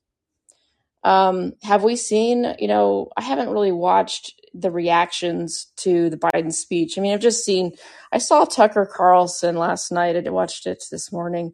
Um, 1.04 1.54
have 1.64 1.84
we 1.84 1.96
seen? 1.96 2.56
You 2.60 2.68
know, 2.68 3.10
I 3.16 3.22
haven't 3.22 3.50
really 3.50 3.72
watched 3.72 4.34
the 4.58 4.72
reactions 4.72 5.68
to 5.78 6.10
the 6.10 6.18
Biden 6.18 6.54
speech. 6.54 6.98
I 6.98 7.02
mean, 7.02 7.14
I've 7.14 7.20
just 7.20 7.46
seen, 7.46 7.74
I 8.12 8.20
saw 8.20 8.46
Tucker 8.46 8.86
Carlson 8.92 9.58
last 9.58 9.92
night. 9.92 10.16
I 10.16 10.30
watched 10.30 10.66
it 10.66 10.84
this 10.92 11.12
morning, 11.12 11.54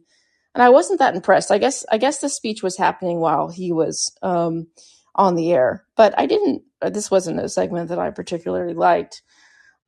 and 0.54 0.62
I 0.62 0.68
wasn't 0.68 1.00
that 1.00 1.14
impressed. 1.14 1.50
I 1.50 1.58
guess, 1.58 1.84
I 1.90 1.98
guess 1.98 2.18
the 2.18 2.28
speech 2.28 2.62
was 2.62 2.76
happening 2.76 3.18
while 3.20 3.48
he 3.48 3.72
was 3.72 4.16
um, 4.22 4.68
on 5.14 5.34
the 5.34 5.52
air, 5.52 5.84
but 5.96 6.14
I 6.18 6.26
didn't. 6.26 6.62
This 6.80 7.10
wasn't 7.10 7.40
a 7.40 7.48
segment 7.48 7.88
that 7.90 7.98
I 7.98 8.10
particularly 8.10 8.74
liked. 8.74 9.22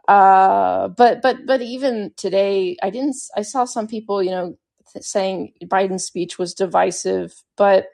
Uh, 0.06 0.88
but 0.88 1.22
but 1.22 1.46
but 1.46 1.62
even 1.62 2.12
today, 2.16 2.76
I 2.82 2.90
didn't. 2.90 3.16
I 3.36 3.42
saw 3.42 3.64
some 3.64 3.86
people, 3.86 4.22
you 4.22 4.30
know, 4.30 4.58
saying 5.00 5.54
Biden's 5.64 6.04
speech 6.04 6.38
was 6.38 6.54
divisive, 6.54 7.34
but 7.56 7.86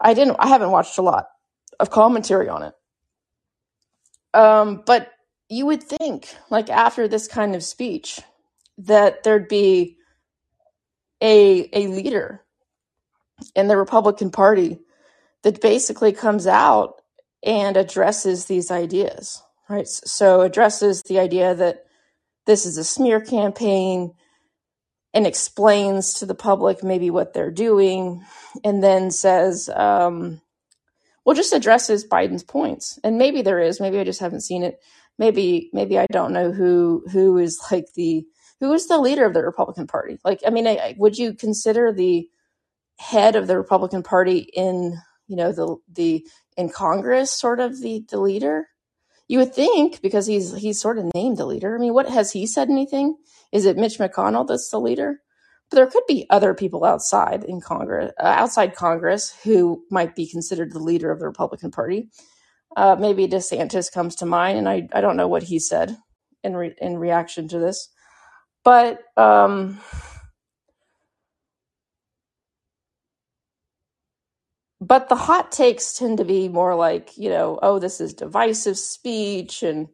I 0.00 0.14
didn't. 0.14 0.36
I 0.38 0.48
haven't 0.48 0.70
watched 0.70 0.98
a 0.98 1.02
lot 1.02 1.26
of 1.80 1.90
commentary 1.90 2.48
on 2.48 2.62
it. 2.62 2.74
Um, 4.34 4.82
but 4.86 5.12
you 5.48 5.66
would 5.66 5.82
think, 5.82 6.34
like 6.50 6.70
after 6.70 7.08
this 7.08 7.28
kind 7.28 7.54
of 7.54 7.62
speech, 7.64 8.20
that 8.78 9.22
there'd 9.22 9.48
be 9.48 9.96
a 11.22 11.68
a 11.72 11.86
leader 11.88 12.42
in 13.54 13.68
the 13.68 13.76
Republican 13.76 14.30
Party 14.30 14.78
that 15.42 15.60
basically 15.60 16.12
comes 16.12 16.46
out 16.46 17.02
and 17.44 17.76
addresses 17.76 18.46
these 18.46 18.70
ideas, 18.70 19.42
right? 19.68 19.88
So 19.88 20.42
addresses 20.42 21.02
the 21.02 21.18
idea 21.18 21.54
that 21.54 21.84
this 22.46 22.64
is 22.66 22.78
a 22.78 22.84
smear 22.84 23.20
campaign 23.20 24.12
and 25.14 25.26
explains 25.26 26.14
to 26.14 26.26
the 26.26 26.34
public 26.34 26.82
maybe 26.82 27.10
what 27.10 27.34
they're 27.34 27.50
doing, 27.50 28.24
and 28.64 28.82
then 28.82 29.10
says, 29.10 29.68
um, 29.68 30.40
well 31.24 31.36
just 31.36 31.52
addresses 31.52 32.06
biden's 32.06 32.42
points. 32.44 32.98
And 33.04 33.18
maybe 33.18 33.42
there 33.42 33.60
is. 33.60 33.80
Maybe 33.80 33.98
i 33.98 34.04
just 34.04 34.20
haven't 34.20 34.42
seen 34.42 34.62
it. 34.62 34.78
Maybe 35.18 35.70
maybe 35.72 35.98
i 35.98 36.06
don't 36.10 36.32
know 36.32 36.52
who 36.52 37.04
who 37.12 37.38
is 37.38 37.60
like 37.70 37.86
the 37.94 38.24
who 38.60 38.72
is 38.72 38.86
the 38.88 38.98
leader 38.98 39.24
of 39.26 39.34
the 39.34 39.42
republican 39.44 39.86
party. 39.86 40.18
Like 40.24 40.40
i 40.46 40.50
mean 40.50 40.66
I, 40.66 40.76
I- 40.76 40.94
would 40.98 41.18
you 41.18 41.34
consider 41.34 41.92
the 41.92 42.28
head 42.98 43.36
of 43.36 43.46
the 43.46 43.58
republican 43.58 44.02
party 44.02 44.38
in 44.54 44.96
you 45.26 45.36
know 45.36 45.52
the 45.52 45.76
the 45.92 46.26
in 46.56 46.68
congress 46.70 47.30
sort 47.30 47.60
of 47.60 47.80
the 47.80 48.04
the 48.10 48.20
leader? 48.20 48.68
You 49.28 49.38
would 49.38 49.54
think 49.54 50.00
because 50.02 50.26
he's 50.26 50.54
he's 50.54 50.80
sort 50.80 50.98
of 50.98 51.10
named 51.14 51.36
the 51.38 51.46
leader. 51.46 51.74
I 51.76 51.78
mean 51.78 51.94
what 51.94 52.08
has 52.08 52.32
he 52.32 52.46
said 52.46 52.68
anything? 52.70 53.16
Is 53.52 53.66
it 53.66 53.76
mitch 53.76 53.98
mcconnell 53.98 54.46
that's 54.46 54.70
the 54.70 54.80
leader 54.80 55.20
there 55.76 55.86
could 55.88 56.04
be 56.08 56.26
other 56.30 56.54
people 56.54 56.84
outside 56.84 57.44
in 57.44 57.60
Congress, 57.60 58.12
uh, 58.20 58.24
outside 58.26 58.76
Congress, 58.76 59.34
who 59.44 59.84
might 59.90 60.16
be 60.16 60.26
considered 60.28 60.72
the 60.72 60.80
leader 60.80 61.10
of 61.10 61.20
the 61.20 61.26
Republican 61.26 61.70
Party. 61.70 62.10
Uh, 62.76 62.96
maybe 62.98 63.28
DeSantis 63.28 63.92
comes 63.92 64.16
to 64.16 64.26
mind, 64.26 64.58
and 64.58 64.68
I, 64.68 64.88
I 64.92 65.00
don't 65.02 65.16
know 65.16 65.28
what 65.28 65.44
he 65.44 65.58
said 65.58 65.96
in 66.44 66.56
re- 66.56 66.76
in 66.80 66.98
reaction 66.98 67.48
to 67.48 67.58
this, 67.58 67.88
but 68.64 69.00
um, 69.16 69.80
but 74.80 75.08
the 75.08 75.16
hot 75.16 75.52
takes 75.52 75.94
tend 75.94 76.18
to 76.18 76.24
be 76.26 76.48
more 76.48 76.74
like 76.76 77.18
you 77.18 77.30
know, 77.30 77.58
oh, 77.62 77.78
this 77.78 78.00
is 78.00 78.14
divisive 78.14 78.78
speech, 78.78 79.62
and 79.62 79.88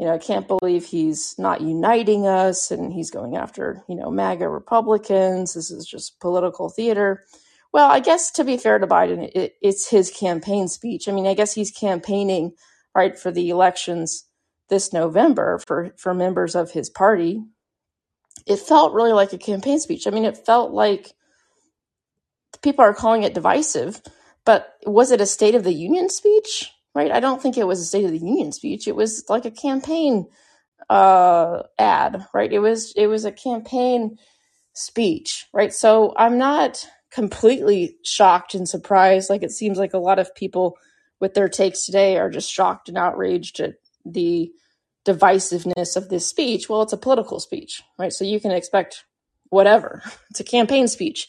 you 0.00 0.06
know, 0.06 0.14
I 0.14 0.18
can't 0.18 0.48
believe 0.48 0.86
he's 0.86 1.34
not 1.38 1.60
uniting 1.60 2.26
us 2.26 2.70
and 2.70 2.90
he's 2.90 3.10
going 3.10 3.36
after, 3.36 3.84
you 3.86 3.94
know, 3.94 4.10
MAGA 4.10 4.48
Republicans. 4.48 5.52
This 5.52 5.70
is 5.70 5.84
just 5.84 6.18
political 6.20 6.70
theater. 6.70 7.26
Well, 7.70 7.90
I 7.90 8.00
guess 8.00 8.30
to 8.32 8.44
be 8.44 8.56
fair 8.56 8.78
to 8.78 8.86
Biden, 8.86 9.30
it, 9.34 9.56
it's 9.60 9.90
his 9.90 10.10
campaign 10.10 10.68
speech. 10.68 11.06
I 11.06 11.12
mean, 11.12 11.26
I 11.26 11.34
guess 11.34 11.52
he's 11.52 11.70
campaigning, 11.70 12.52
right, 12.94 13.18
for 13.18 13.30
the 13.30 13.50
elections 13.50 14.24
this 14.70 14.90
November 14.90 15.58
for 15.58 15.94
for 15.98 16.14
members 16.14 16.54
of 16.54 16.70
his 16.70 16.88
party, 16.88 17.42
it 18.46 18.58
felt 18.58 18.94
really 18.94 19.12
like 19.12 19.34
a 19.34 19.38
campaign 19.38 19.80
speech. 19.80 20.06
I 20.06 20.10
mean, 20.12 20.24
it 20.24 20.46
felt 20.46 20.72
like 20.72 21.12
people 22.62 22.86
are 22.86 22.94
calling 22.94 23.22
it 23.22 23.34
divisive, 23.34 24.00
but 24.46 24.76
was 24.86 25.10
it 25.10 25.20
a 25.20 25.26
State 25.26 25.54
of 25.54 25.62
the 25.62 25.74
Union 25.74 26.08
speech? 26.08 26.72
Right? 26.94 27.10
I 27.10 27.20
don't 27.20 27.40
think 27.40 27.56
it 27.56 27.66
was 27.66 27.80
a 27.80 27.84
State 27.84 28.04
of 28.04 28.10
the 28.10 28.18
Union 28.18 28.52
speech. 28.52 28.88
It 28.88 28.96
was 28.96 29.24
like 29.28 29.44
a 29.44 29.50
campaign 29.50 30.26
uh, 30.88 31.62
ad, 31.78 32.26
right? 32.34 32.52
It 32.52 32.58
was 32.58 32.92
it 32.96 33.06
was 33.06 33.24
a 33.24 33.32
campaign 33.32 34.16
speech, 34.74 35.46
right? 35.52 35.72
So 35.72 36.14
I'm 36.16 36.38
not 36.38 36.86
completely 37.12 37.96
shocked 38.04 38.54
and 38.54 38.68
surprised. 38.68 39.30
Like 39.30 39.42
it 39.42 39.52
seems 39.52 39.78
like 39.78 39.94
a 39.94 39.98
lot 39.98 40.18
of 40.18 40.34
people 40.34 40.76
with 41.20 41.34
their 41.34 41.48
takes 41.48 41.84
today 41.84 42.16
are 42.18 42.30
just 42.30 42.50
shocked 42.50 42.88
and 42.88 42.98
outraged 42.98 43.60
at 43.60 43.74
the 44.04 44.50
divisiveness 45.06 45.96
of 45.96 46.08
this 46.08 46.26
speech. 46.26 46.68
Well, 46.68 46.82
it's 46.82 46.92
a 46.92 46.98
political 46.98 47.40
speech, 47.40 47.82
right? 47.98 48.12
So 48.12 48.24
you 48.24 48.40
can 48.40 48.50
expect 48.50 49.04
whatever. 49.50 50.02
It's 50.30 50.40
a 50.40 50.44
campaign 50.44 50.86
speech. 50.86 51.26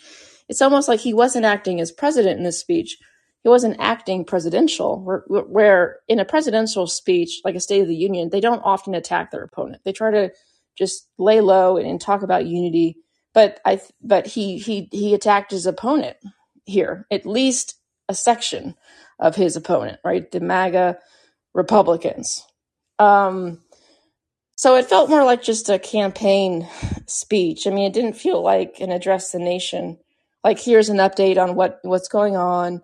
It's 0.48 0.62
almost 0.62 0.88
like 0.88 1.00
he 1.00 1.14
wasn't 1.14 1.46
acting 1.46 1.82
as 1.82 1.92
president 1.92 2.38
in 2.38 2.44
this 2.44 2.60
speech. 2.60 2.98
He 3.44 3.50
wasn't 3.50 3.78
acting 3.80 4.26
presidential, 4.26 5.02
where, 5.02 5.24
where 5.28 6.00
in 6.08 6.20
a 6.20 6.26
presidential 6.26 6.88
speech, 6.88 7.42
like 7.44 7.56
a 7.56 7.60
State 7.60 7.82
of 7.82 7.88
the 7.88 7.96
Union, 7.96 8.30
they 8.30 8.40
don't 8.42 8.62
often 8.64 8.96
attack 8.96 9.32
their 9.32 9.44
opponent. 9.44 9.82
They 9.84 9.94
try 9.94 10.12
to 10.12 10.32
just 10.78 11.08
lay 11.18 11.42
low 11.42 11.78
and, 11.78 11.88
and 11.88 12.00
talk 12.00 12.22
about 12.22 12.46
unity 12.46 12.98
but 13.34 13.60
I 13.66 13.82
but 14.02 14.28
he 14.28 14.58
he 14.58 14.90
he 14.92 15.14
attacked 15.14 15.52
his 15.52 15.66
opponent 15.66 16.18
here, 16.66 17.08
at 17.12 17.26
least 17.26 17.76
a 18.10 18.14
section 18.14 18.76
of 19.20 19.36
his 19.36 19.56
opponent, 19.56 20.00
right? 20.04 20.30
The 20.30 20.40
MAGA 20.40 20.98
Republicans. 21.54 22.46
Um, 23.00 23.62
so 24.56 24.76
it 24.76 24.90
felt 24.90 25.10
more 25.10 25.24
like 25.24 25.42
just 25.42 25.70
a 25.70 25.80
campaign 25.80 26.68
speech. 27.08 27.66
I 27.66 27.72
mean, 27.72 27.86
it 27.86 27.94
didn't 27.94 28.14
feel 28.14 28.42
like 28.42 28.80
an 28.80 28.92
address 28.92 29.32
the 29.32 29.40
nation. 29.40 29.98
Like 30.44 30.60
here's 30.60 30.90
an 30.90 30.98
update 30.98 31.38
on 31.42 31.56
what 31.56 31.80
what's 31.84 32.10
going 32.10 32.36
on, 32.36 32.82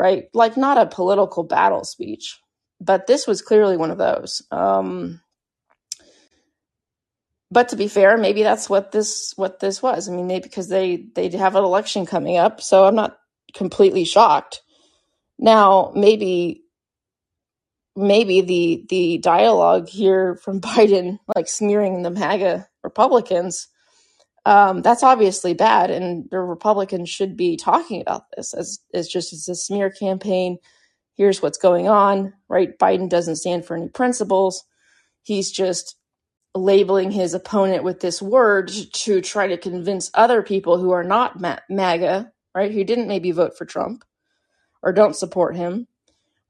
right? 0.00 0.30
Like 0.32 0.56
not 0.56 0.78
a 0.78 0.86
political 0.86 1.42
battle 1.42 1.84
speech, 1.84 2.40
but 2.80 3.06
this 3.06 3.26
was 3.26 3.42
clearly 3.42 3.76
one 3.76 3.90
of 3.90 3.98
those. 3.98 4.40
Um, 4.50 5.20
but 7.50 7.68
to 7.68 7.76
be 7.76 7.86
fair, 7.86 8.16
maybe 8.16 8.42
that's 8.42 8.70
what 8.70 8.92
this 8.92 9.34
what 9.36 9.60
this 9.60 9.82
was. 9.82 10.08
I 10.08 10.12
mean, 10.12 10.26
maybe 10.26 10.44
because 10.44 10.68
they 10.68 11.04
they 11.14 11.28
have 11.36 11.54
an 11.54 11.64
election 11.64 12.06
coming 12.06 12.38
up, 12.38 12.62
so 12.62 12.86
I'm 12.86 12.94
not 12.94 13.18
completely 13.52 14.06
shocked. 14.06 14.62
Now, 15.38 15.92
maybe 15.94 16.62
maybe 17.94 18.40
the 18.40 18.86
the 18.88 19.18
dialogue 19.18 19.86
here 19.86 20.36
from 20.36 20.60
Biden, 20.62 21.18
like 21.36 21.46
smearing 21.46 22.02
the 22.02 22.10
MAGA 22.10 22.66
Republicans, 22.82 23.68
um, 24.46 24.82
that's 24.82 25.02
obviously 25.02 25.54
bad, 25.54 25.90
and 25.90 26.28
the 26.30 26.40
Republicans 26.40 27.08
should 27.08 27.36
be 27.36 27.56
talking 27.56 28.00
about 28.00 28.24
this 28.36 28.54
as 28.54 28.80
as 28.94 29.08
just 29.08 29.32
as 29.32 29.48
a 29.48 29.54
smear 29.54 29.90
campaign. 29.90 30.58
Here's 31.16 31.42
what's 31.42 31.58
going 31.58 31.88
on, 31.88 32.32
right? 32.48 32.78
Biden 32.78 33.08
doesn't 33.08 33.36
stand 33.36 33.66
for 33.66 33.76
any 33.76 33.88
principles. 33.88 34.64
He's 35.22 35.50
just 35.50 35.96
labeling 36.54 37.10
his 37.10 37.34
opponent 37.34 37.84
with 37.84 38.00
this 38.00 38.22
word 38.22 38.68
to 38.92 39.20
try 39.20 39.46
to 39.46 39.56
convince 39.58 40.10
other 40.14 40.42
people 40.42 40.78
who 40.78 40.90
are 40.90 41.04
not 41.04 41.40
Ma- 41.40 41.58
MAGA, 41.68 42.32
right, 42.54 42.72
who 42.72 42.82
didn't 42.82 43.06
maybe 43.06 43.30
vote 43.30 43.56
for 43.56 43.64
Trump 43.66 44.04
or 44.82 44.92
don't 44.92 45.14
support 45.14 45.54
him, 45.54 45.86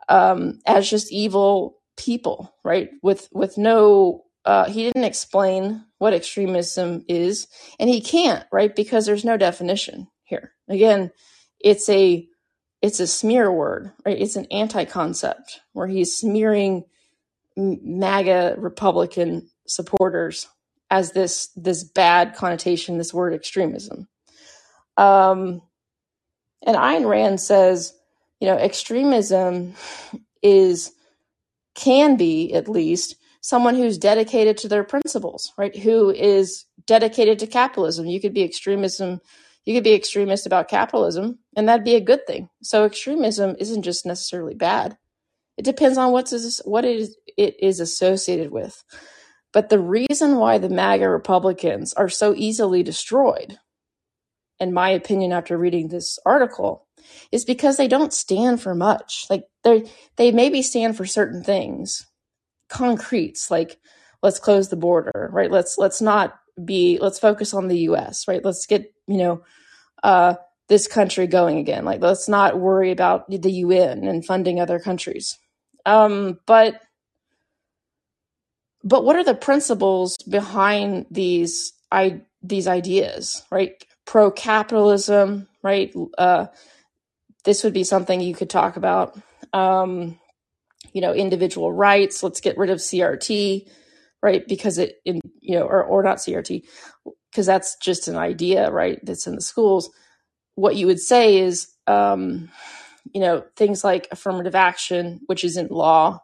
um, 0.09 0.61
as 0.67 0.89
just 0.89 1.13
evil 1.13 1.79
people, 1.97 2.55
right, 2.65 2.91
with 3.03 3.29
with 3.33 3.59
no. 3.59 4.25
Uh, 4.45 4.65
he 4.65 4.85
didn't 4.85 5.05
explain 5.05 5.85
what 6.01 6.15
extremism 6.15 7.05
is, 7.09 7.47
and 7.79 7.91
he 7.91 8.01
can't, 8.01 8.47
right, 8.51 8.75
because 8.75 9.05
there's 9.05 9.25
no 9.25 9.37
definition 9.37 10.09
here. 10.25 10.53
Again, 10.67 11.11
it's 11.61 11.91
a 11.91 12.27
it's 12.81 13.01
a 13.01 13.07
smear 13.07 13.53
word, 13.53 13.93
right? 14.07 14.19
It's 14.19 14.37
an 14.37 14.47
anti-concept 14.51 15.61
where 15.75 15.87
he's 15.87 16.17
smearing 16.17 16.85
MAGA 17.55 18.55
Republican 18.57 19.51
supporters 19.67 20.49
as 20.89 21.13
this 21.13 21.49
this 21.55 21.85
bad 21.85 22.35
connotation, 22.35 22.97
this 22.97 23.13
word 23.13 23.35
extremism. 23.35 24.09
Um, 24.97 25.61
and 26.67 26.79
Ayn 26.79 27.07
Rand 27.07 27.43
says, 27.43 27.93
you 28.41 28.49
know, 28.49 28.57
extremism 28.57 29.75
is 30.43 30.93
can 31.75 32.17
be 32.17 32.55
at 32.55 32.71
least 32.71 33.17
someone 33.41 33.75
who's 33.75 33.99
dedicated 33.99 34.57
to 34.59 34.69
their 34.69 34.85
principles, 34.85 35.53
right? 35.57 35.77
Who 35.77 36.11
is 36.11 36.67
dedicated 36.87 37.39
to 37.39 37.47
capitalism. 37.47 38.07
You 38.07 38.21
could 38.21 38.35
be 38.35 38.43
extremism, 38.43 39.21
you 39.65 39.75
could 39.75 39.85
be 39.85 39.95
extremist 39.95 40.47
about 40.47 40.69
capitalism, 40.69 41.39
and 41.57 41.69
that'd 41.69 41.85
be 41.85 41.95
a 41.95 42.01
good 42.01 42.27
thing. 42.27 42.49
So 42.63 42.85
extremism 42.85 43.57
isn't 43.59 43.83
just 43.83 44.07
necessarily 44.07 44.55
bad. 44.55 44.97
It 45.57 45.65
depends 45.65 45.99
on 45.99 46.13
what's 46.13 46.61
what 46.65 46.85
it 46.85 46.97
is, 46.97 47.17
it 47.37 47.57
is 47.61 47.81
associated 47.81 48.51
with. 48.51 48.83
But 49.53 49.69
the 49.69 49.79
reason 49.79 50.37
why 50.37 50.59
the 50.59 50.69
MAGA 50.69 51.09
Republicans 51.09 51.93
are 51.95 52.09
so 52.09 52.35
easily 52.37 52.83
destroyed, 52.83 53.59
in 54.59 54.73
my 54.73 54.91
opinion, 54.91 55.33
after 55.33 55.59
reading 55.59 55.89
this 55.89 56.19
article, 56.25 56.87
is 57.33 57.45
because 57.45 57.77
they 57.77 57.89
don't 57.89 58.13
stand 58.13 58.63
for 58.63 58.75
much. 58.75 59.27
Like 59.29 59.45
they 59.65 59.91
they 60.17 60.33
maybe 60.33 60.63
stand 60.63 60.97
for 60.97 61.05
certain 61.05 61.43
things, 61.43 62.07
concretes, 62.71 63.51
like 63.51 63.79
let's 64.23 64.39
close 64.39 64.69
the 64.69 64.77
border, 64.77 65.29
right? 65.33 65.51
Let's 65.51 65.77
let's 65.77 66.01
not 66.01 66.39
be 66.65 66.99
let's 67.01 67.19
focus 67.19 67.53
on 67.53 67.69
the 67.69 67.79
US, 67.91 68.27
right? 68.27 68.45
Let's 68.45 68.67
get, 68.67 68.93
you 69.07 69.19
know, 69.19 69.43
uh 70.03 70.35
this 70.69 70.87
country 70.87 71.27
going 71.27 71.59
again. 71.59 71.85
Like 71.85 72.01
let's 72.01 72.29
not 72.29 72.59
worry 72.59 72.91
about 72.93 73.29
the 73.29 73.53
UN 73.53 74.07
and 74.07 74.25
funding 74.25 74.61
other 74.61 74.79
countries. 74.79 75.39
Um, 75.85 76.39
but 76.47 76.81
but 78.83 79.05
what 79.05 79.17
are 79.17 79.25
the 79.25 79.35
principles 79.35 80.17
behind 80.29 81.07
these 81.11 81.73
i 81.93 82.21
these 82.43 82.67
ideas 82.67 83.45
right 83.51 83.85
pro 84.07 84.31
capitalism 84.31 85.49
right 85.63 85.95
uh 86.19 86.47
this 87.45 87.65
would 87.65 87.73
be 87.73 87.85
something 87.85 88.21
you 88.21 88.35
could 88.35 88.51
talk 88.51 88.77
about 88.77 89.19
um 89.53 90.19
you 90.93 91.01
know 91.01 91.15
individual 91.15 91.73
rights. 91.73 92.23
Let's 92.23 92.41
get 92.41 92.59
rid 92.59 92.71
of 92.71 92.79
crt 92.79 93.67
right? 94.23 94.47
Because 94.47 94.79
it 94.79 94.97
in 95.05 95.21
you 95.41 95.59
know 95.59 95.65
or, 95.65 95.83
or 95.83 96.03
not 96.03 96.19
crt 96.19 96.63
because 97.31 97.47
that's 97.47 97.77
just 97.77 98.09
an 98.09 98.17
idea 98.17 98.71
right 98.71 98.99
that's 99.03 99.27
in 99.27 99.35
the 99.35 99.41
schools. 99.41 99.91
What 100.55 100.77
you 100.77 100.87
would 100.87 101.01
say 101.01 101.39
is 101.39 101.69
um 101.87 102.51
you 103.15 103.21
know 103.21 103.45
things 103.57 103.83
like 103.83 104.09
affirmative 104.11 104.55
action 104.55 105.21
which 105.27 105.45
isn't 105.45 105.71
law 105.71 106.21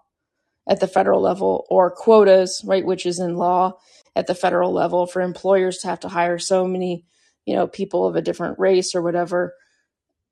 at 0.68 0.80
the 0.80 0.88
federal 0.88 1.20
level 1.20 1.64
or 1.70 1.90
quotas, 1.90 2.62
right, 2.66 2.84
which 2.84 3.06
is 3.06 3.18
in 3.18 3.36
law 3.36 3.78
at 4.16 4.26
the 4.26 4.34
federal 4.34 4.72
level 4.72 5.06
for 5.06 5.22
employers 5.22 5.78
to 5.78 5.88
have 5.88 6.00
to 6.00 6.08
hire 6.08 6.38
so 6.38 6.66
many, 6.66 7.04
you 7.44 7.54
know, 7.54 7.66
people 7.66 8.06
of 8.06 8.16
a 8.16 8.22
different 8.22 8.58
race 8.58 8.94
or 8.94 9.02
whatever. 9.02 9.54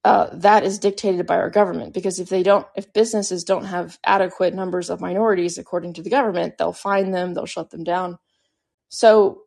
Uh, 0.04 0.28
that 0.34 0.64
is 0.64 0.78
dictated 0.80 1.26
by 1.26 1.36
our 1.36 1.50
government 1.50 1.94
because 1.94 2.20
if 2.20 2.28
they 2.30 2.42
don't, 2.44 2.66
if 2.76 2.92
businesses 2.92 3.44
don't 3.44 3.66
have 3.66 3.98
adequate 4.04 4.54
numbers 4.54 4.90
of 4.90 5.00
minorities 5.00 5.58
according 5.58 5.94
to 5.94 6.02
the 6.02 6.10
government, 6.10 6.58
they'll 6.58 6.72
fine 6.74 7.12
them, 7.12 7.34
they'll 7.34 7.46
shut 7.46 7.70
them 7.70 7.84
down. 7.84 8.18
So, 8.90 9.42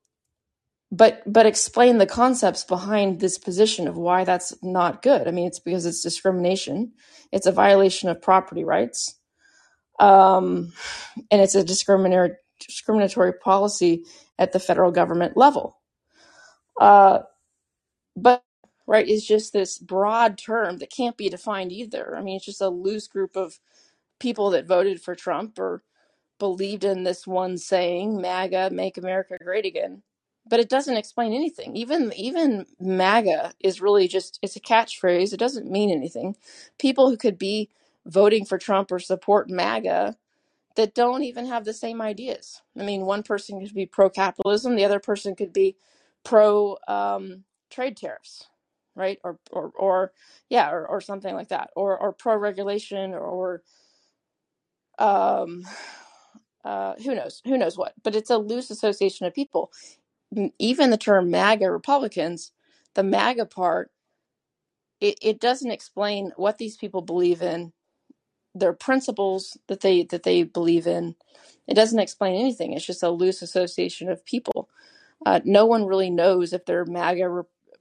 but 0.91 1.23
but 1.27 1.45
explain 1.47 1.99
the 1.99 2.07
concepts 2.07 2.63
behind 2.65 3.19
this 3.19 3.37
position 3.39 3.87
of 3.87 3.97
why 3.97 4.25
that's 4.25 4.53
not 4.63 5.01
good. 5.03 5.27
I 5.27 5.31
mean, 5.31 5.47
it's 5.47 5.59
because 5.59 5.85
it's 5.85 6.03
discrimination. 6.03 6.93
It's 7.31 7.47
a 7.47 7.53
violation 7.53 8.09
of 8.09 8.21
property 8.21 8.63
rights 8.65 9.13
um, 9.99 10.73
and 11.31 11.41
it's 11.41 11.55
a 11.55 11.63
discriminatory 11.63 12.33
discriminatory 12.59 13.33
policy 13.33 14.05
at 14.39 14.51
the 14.53 14.59
federal 14.59 14.91
government 14.91 15.37
level. 15.37 15.77
Uh, 16.79 17.19
but 18.15 18.43
right 18.87 19.07
is 19.07 19.25
just 19.25 19.53
this 19.53 19.79
broad 19.79 20.37
term 20.37 20.79
that 20.79 20.91
can't 20.91 21.17
be 21.17 21.29
defined 21.29 21.73
either. 21.73 22.15
I 22.17 22.23
mean, 22.23 22.37
it's 22.37 22.45
just 22.45 22.61
a 22.61 22.69
loose 22.69 23.07
group 23.07 23.37
of 23.37 23.59
people 24.19 24.51
that 24.51 24.67
voted 24.67 25.01
for 25.01 25.15
Trump 25.15 25.59
or 25.59 25.83
believed 26.39 26.85
in 26.85 27.03
this 27.03 27.27
one 27.27 27.57
saying, 27.57 28.21
"MAGA, 28.21 28.71
make 28.71 28.97
America 28.97 29.37
great 29.43 29.65
again." 29.65 30.03
But 30.49 30.59
it 30.61 30.69
doesn't 30.69 30.97
explain 30.97 31.33
anything. 31.33 31.75
Even 31.77 32.13
even 32.13 32.65
MAGA 32.79 33.53
is 33.61 33.81
really 33.81 34.07
just 34.07 34.39
it's 34.43 34.55
a 34.57 34.61
catchphrase. 34.61 35.33
It 35.33 35.39
doesn't 35.39 35.71
mean 35.71 35.91
anything. 35.91 36.35
People 36.79 37.09
who 37.09 37.17
could 37.17 37.37
be 37.39 37.69
voting 38.05 38.45
for 38.45 38.57
Trump 38.57 38.91
or 38.91 38.99
support 38.99 39.49
MAGA 39.49 40.15
that 40.75 40.95
don't 40.95 41.23
even 41.23 41.45
have 41.47 41.65
the 41.65 41.73
same 41.73 42.01
ideas. 42.01 42.61
I 42.79 42.83
mean, 42.83 43.01
one 43.01 43.23
person 43.23 43.59
could 43.59 43.73
be 43.73 43.85
pro 43.85 44.09
capitalism, 44.09 44.75
the 44.75 44.85
other 44.85 44.99
person 44.99 45.35
could 45.35 45.51
be 45.53 45.75
pro 46.23 46.77
um, 46.87 47.43
trade 47.69 47.97
tariffs, 47.97 48.47
right? 48.97 49.19
Or, 49.23 49.39
or, 49.51 49.71
or 49.77 50.13
yeah, 50.49 50.71
or, 50.71 50.87
or 50.87 51.01
something 51.01 51.35
like 51.35 51.49
that, 51.49 51.71
or, 51.77 51.97
or 51.99 52.13
pro 52.13 52.37
regulation, 52.37 53.15
or, 53.15 53.63
um, 54.99 55.63
uh, 56.65 56.95
who 57.03 57.15
knows? 57.15 57.41
Who 57.45 57.57
knows 57.57 57.77
what? 57.77 57.93
But 58.03 58.15
it's 58.15 58.31
a 58.31 58.37
loose 58.37 58.71
association 58.71 59.25
of 59.27 59.35
people. 59.35 59.71
Even 60.59 60.91
the 60.91 60.97
term 60.97 61.31
MAGA 61.31 61.71
Republicans, 61.71 62.51
the 62.95 63.03
MAGA 63.03 63.47
part, 63.47 63.91
it, 65.01 65.17
it 65.21 65.39
doesn't 65.39 65.71
explain 65.71 66.31
what 66.37 66.57
these 66.57 66.77
people 66.77 67.01
believe 67.01 67.41
in, 67.41 67.73
their 68.55 68.73
principles 68.73 69.57
that 69.67 69.81
they 69.81 70.03
that 70.05 70.23
they 70.23 70.43
believe 70.43 70.87
in. 70.87 71.15
It 71.67 71.75
doesn't 71.75 71.99
explain 71.99 72.35
anything. 72.39 72.73
It's 72.73 72.85
just 72.85 73.03
a 73.03 73.09
loose 73.09 73.41
association 73.41 74.09
of 74.09 74.25
people. 74.25 74.69
Uh, 75.25 75.41
no 75.45 75.65
one 75.65 75.85
really 75.85 76.09
knows 76.11 76.53
if 76.53 76.65
they're 76.65 76.85
MAGA 76.85 77.29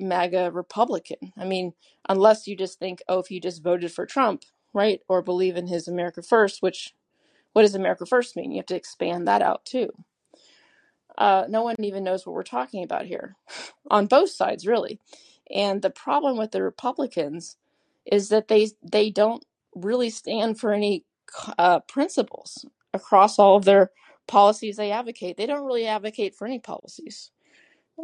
MAGA 0.01 0.51
Republican. 0.53 1.33
I 1.39 1.45
mean, 1.45 1.75
unless 2.09 2.47
you 2.47 2.57
just 2.57 2.79
think, 2.79 3.03
oh, 3.09 3.19
if 3.21 3.31
you 3.31 3.41
just 3.41 3.63
voted 3.63 3.93
for 3.93 4.07
Trump, 4.07 4.45
right, 4.75 5.01
or 5.09 5.23
believe 5.23 5.57
in 5.57 5.69
his 5.69 5.89
America 5.89 6.23
First, 6.23 6.63
which 6.63 6.95
what 7.55 7.63
does 7.63 7.75
America 7.75 8.07
First 8.07 8.37
mean? 8.37 8.53
You 8.53 8.59
have 8.59 8.67
to 8.67 8.77
expand 8.77 9.29
that 9.29 9.43
out 9.43 9.65
too 9.65 9.91
uh, 11.19 11.45
no 11.49 11.63
one 11.63 11.77
even 11.79 12.05
knows 12.05 12.27
what 12.27 12.35
we're 12.35 12.43
talking 12.43 12.83
about 12.83 13.07
here 13.07 13.37
on 13.91 14.07
both 14.07 14.31
sides 14.31 14.67
really 14.67 14.99
and 15.55 15.83
the 15.83 15.91
problem 15.91 16.37
with 16.37 16.51
the 16.53 16.63
republicans 16.63 17.57
is 18.07 18.29
that 18.29 18.49
they 18.49 18.71
they 18.83 19.11
don't 19.11 19.45
really 19.75 20.11
stand 20.11 20.59
for 20.59 20.73
any 20.73 21.05
uh, 21.59 21.81
principles 21.81 22.65
across 22.95 23.39
all 23.39 23.57
of 23.57 23.65
their 23.65 23.91
policies 24.27 24.77
they 24.77 24.91
advocate 24.93 25.37
they 25.37 25.47
don't 25.47 25.67
really 25.67 25.87
advocate 25.87 26.35
for 26.35 26.47
any 26.47 26.59
policies 26.59 27.31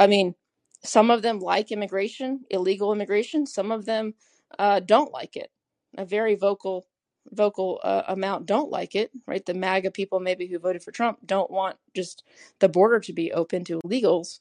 i 0.01 0.07
mean 0.07 0.35
some 0.85 1.11
of 1.11 1.23
them 1.23 1.39
like 1.39 1.73
immigration 1.73 2.45
illegal 2.51 2.93
immigration. 2.93 3.47
Some 3.47 3.71
of 3.73 3.85
them 3.85 4.15
uh, 4.59 4.81
don't 4.81 5.13
like 5.13 5.37
it. 5.37 5.51
A 5.97 6.05
very 6.05 6.35
vocal 6.35 6.87
vocal 7.31 7.81
uh, 7.85 8.03
amount 8.09 8.47
don't 8.47 8.71
like 8.71 8.95
it 8.97 9.11
right? 9.27 9.47
The 9.47 9.55
maga 9.55 9.91
people 9.91 10.19
maybe 10.19 10.47
who 10.47 10.59
voted 10.59 10.83
for 10.83 10.91
trump 10.91 11.19
don't 11.25 11.51
want 11.51 11.77
just 11.95 12.25
the 12.59 12.69
border 12.69 12.99
to 13.01 13.13
be 13.13 13.33
open 13.33 13.65
to 13.65 13.81
illegals 13.85 14.41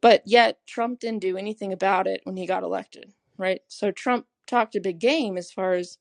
but 0.00 0.22
yet 0.26 0.58
trump 0.66 1.00
didn't 1.00 1.22
do 1.22 1.36
anything 1.36 1.72
about 1.72 2.06
it 2.06 2.20
when 2.24 2.36
he 2.36 2.46
got 2.46 2.62
elected 2.62 3.12
right? 3.36 3.62
So 3.68 3.90
trump 3.90 4.26
talked 4.46 4.76
a 4.76 4.80
big 4.80 4.98
game 5.00 5.36
as 5.36 5.50
far 5.50 5.74
as 5.74 5.98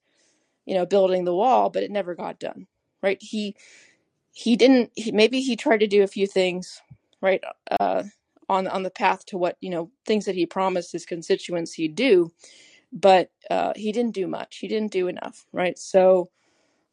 you 0.66 0.76
know 0.76 0.86
building 0.86 1.26
the 1.26 1.36
wall 1.36 1.70
but 1.70 1.84
it 1.84 1.92
never 1.92 2.16
got 2.16 2.40
done 2.40 2.68
right? 3.02 3.18
He 3.22 3.56
he 4.34 4.56
didn't 4.56 4.92
he, 4.96 5.12
maybe 5.12 5.42
he 5.42 5.56
tried 5.56 5.80
to 5.82 5.88
do 5.88 6.04
a 6.04 6.08
few 6.08 6.28
things 6.28 6.82
right? 7.22 7.44
Uh 7.80 8.04
on 8.50 8.68
on 8.68 8.84
the 8.84 8.92
path 8.92 9.26
to 9.28 9.38
what 9.38 9.58
you 9.62 9.70
know 9.70 9.92
things 10.06 10.26
that 10.26 10.36
he 10.36 10.46
promised 10.46 10.92
his 10.94 11.06
constituents 11.06 11.74
he'd 11.74 11.96
do 11.96 12.32
but 12.94 13.32
uh 13.52 13.74
he 13.76 13.92
didn't 13.92 14.16
do 14.16 14.28
much. 14.28 14.58
He 14.60 14.68
didn't 14.68 14.92
do 14.92 15.08
enough 15.08 15.46
right? 15.54 15.78
So 15.78 16.30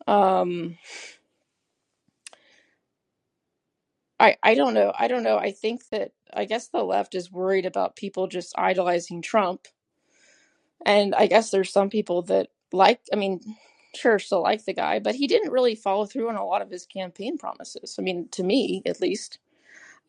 um 0.09 0.79
i 4.21 4.37
i 4.43 4.55
don't 4.55 4.75
know. 4.75 4.93
I 4.99 5.09
don't 5.09 5.25
know. 5.25 5.39
I 5.39 5.53
think 5.53 5.89
that 5.91 6.13
i 6.35 6.45
guess 6.47 6.69
the 6.69 6.85
left 6.85 7.15
is 7.15 7.33
worried 7.33 7.67
about 7.67 7.97
people 7.97 8.29
just 8.29 8.55
idolizing 8.59 9.23
trump. 9.23 9.69
And 10.87 11.15
i 11.15 11.27
guess 11.29 11.51
there's 11.51 11.73
some 11.73 11.91
people 11.91 12.23
that 12.25 12.49
like 12.73 13.01
i 13.13 13.17
mean 13.17 13.41
sure 13.97 14.19
still 14.21 14.43
like 14.43 14.65
the 14.67 14.75
guy 14.75 14.99
but 15.01 15.15
he 15.17 15.27
didn't 15.29 15.53
really 15.53 15.75
follow 15.77 16.07
through 16.07 16.29
on 16.31 16.37
a 16.37 16.47
lot 16.47 16.63
of 16.63 16.71
his 16.71 16.87
campaign 16.87 17.39
promises. 17.39 17.97
I 17.99 18.03
mean 18.03 18.29
to 18.33 18.45
me 18.45 18.83
at 18.87 19.01
least 19.03 19.39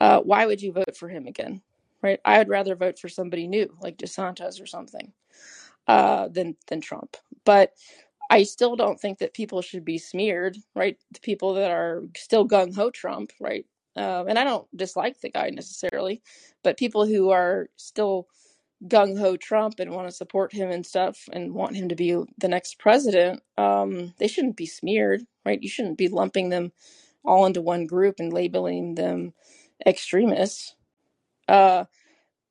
uh, 0.02 0.20
why 0.20 0.48
would 0.48 0.64
you 0.64 0.72
vote 0.72 0.98
for 0.98 1.10
him 1.10 1.28
again? 1.28 1.62
Right? 2.02 2.20
I 2.26 2.40
would 2.40 2.50
rather 2.50 2.76
vote 2.76 2.98
for 2.98 3.08
somebody 3.08 3.48
new, 3.48 3.72
like 3.82 3.98
DeSantis 3.98 4.60
or 4.60 4.66
something, 4.66 5.14
uh, 5.88 6.28
than 6.28 6.58
than 6.68 6.82
Trump. 6.82 7.18
But 7.46 7.74
I 8.32 8.42
still 8.42 8.76
don't 8.76 9.00
think 9.00 9.20
that 9.20 9.36
people 9.36 9.62
should 9.62 9.86
be 9.86 10.00
smeared, 10.00 10.58
right? 10.76 10.98
The 11.12 11.20
people 11.20 11.54
that 11.54 11.70
are 11.70 12.02
still 12.18 12.48
gung 12.48 12.74
ho 12.74 12.90
Trump, 12.90 13.32
right? 13.40 13.64
Um, 13.96 14.28
and 14.28 14.40
I 14.40 14.44
don't 14.44 14.66
dislike 14.76 15.22
the 15.22 15.30
guy 15.30 15.52
necessarily, 15.52 16.24
but 16.64 16.80
people 16.80 17.06
who 17.06 17.30
are 17.30 17.70
still 17.76 18.28
gung 18.88 19.20
ho 19.20 19.38
Trump 19.38 19.80
and 19.80 19.92
want 19.92 20.08
to 20.08 20.16
support 20.16 20.52
him 20.52 20.72
and 20.72 20.84
stuff 20.84 21.30
and 21.32 21.54
want 21.54 21.76
him 21.76 21.90
to 21.90 21.96
be 21.96 22.18
the 22.40 22.48
next 22.48 22.80
president, 22.80 23.44
um, 23.56 24.16
they 24.18 24.28
shouldn't 24.28 24.58
be 24.58 24.66
smeared, 24.66 25.28
right? 25.46 25.62
You 25.62 25.70
shouldn't 25.70 26.00
be 26.00 26.08
lumping 26.08 26.50
them 26.50 26.72
all 27.24 27.46
into 27.46 27.62
one 27.62 27.86
group 27.86 28.16
and 28.18 28.34
labeling 28.34 28.96
them 28.96 29.34
extremists. 29.86 30.76
Uh, 31.48 31.86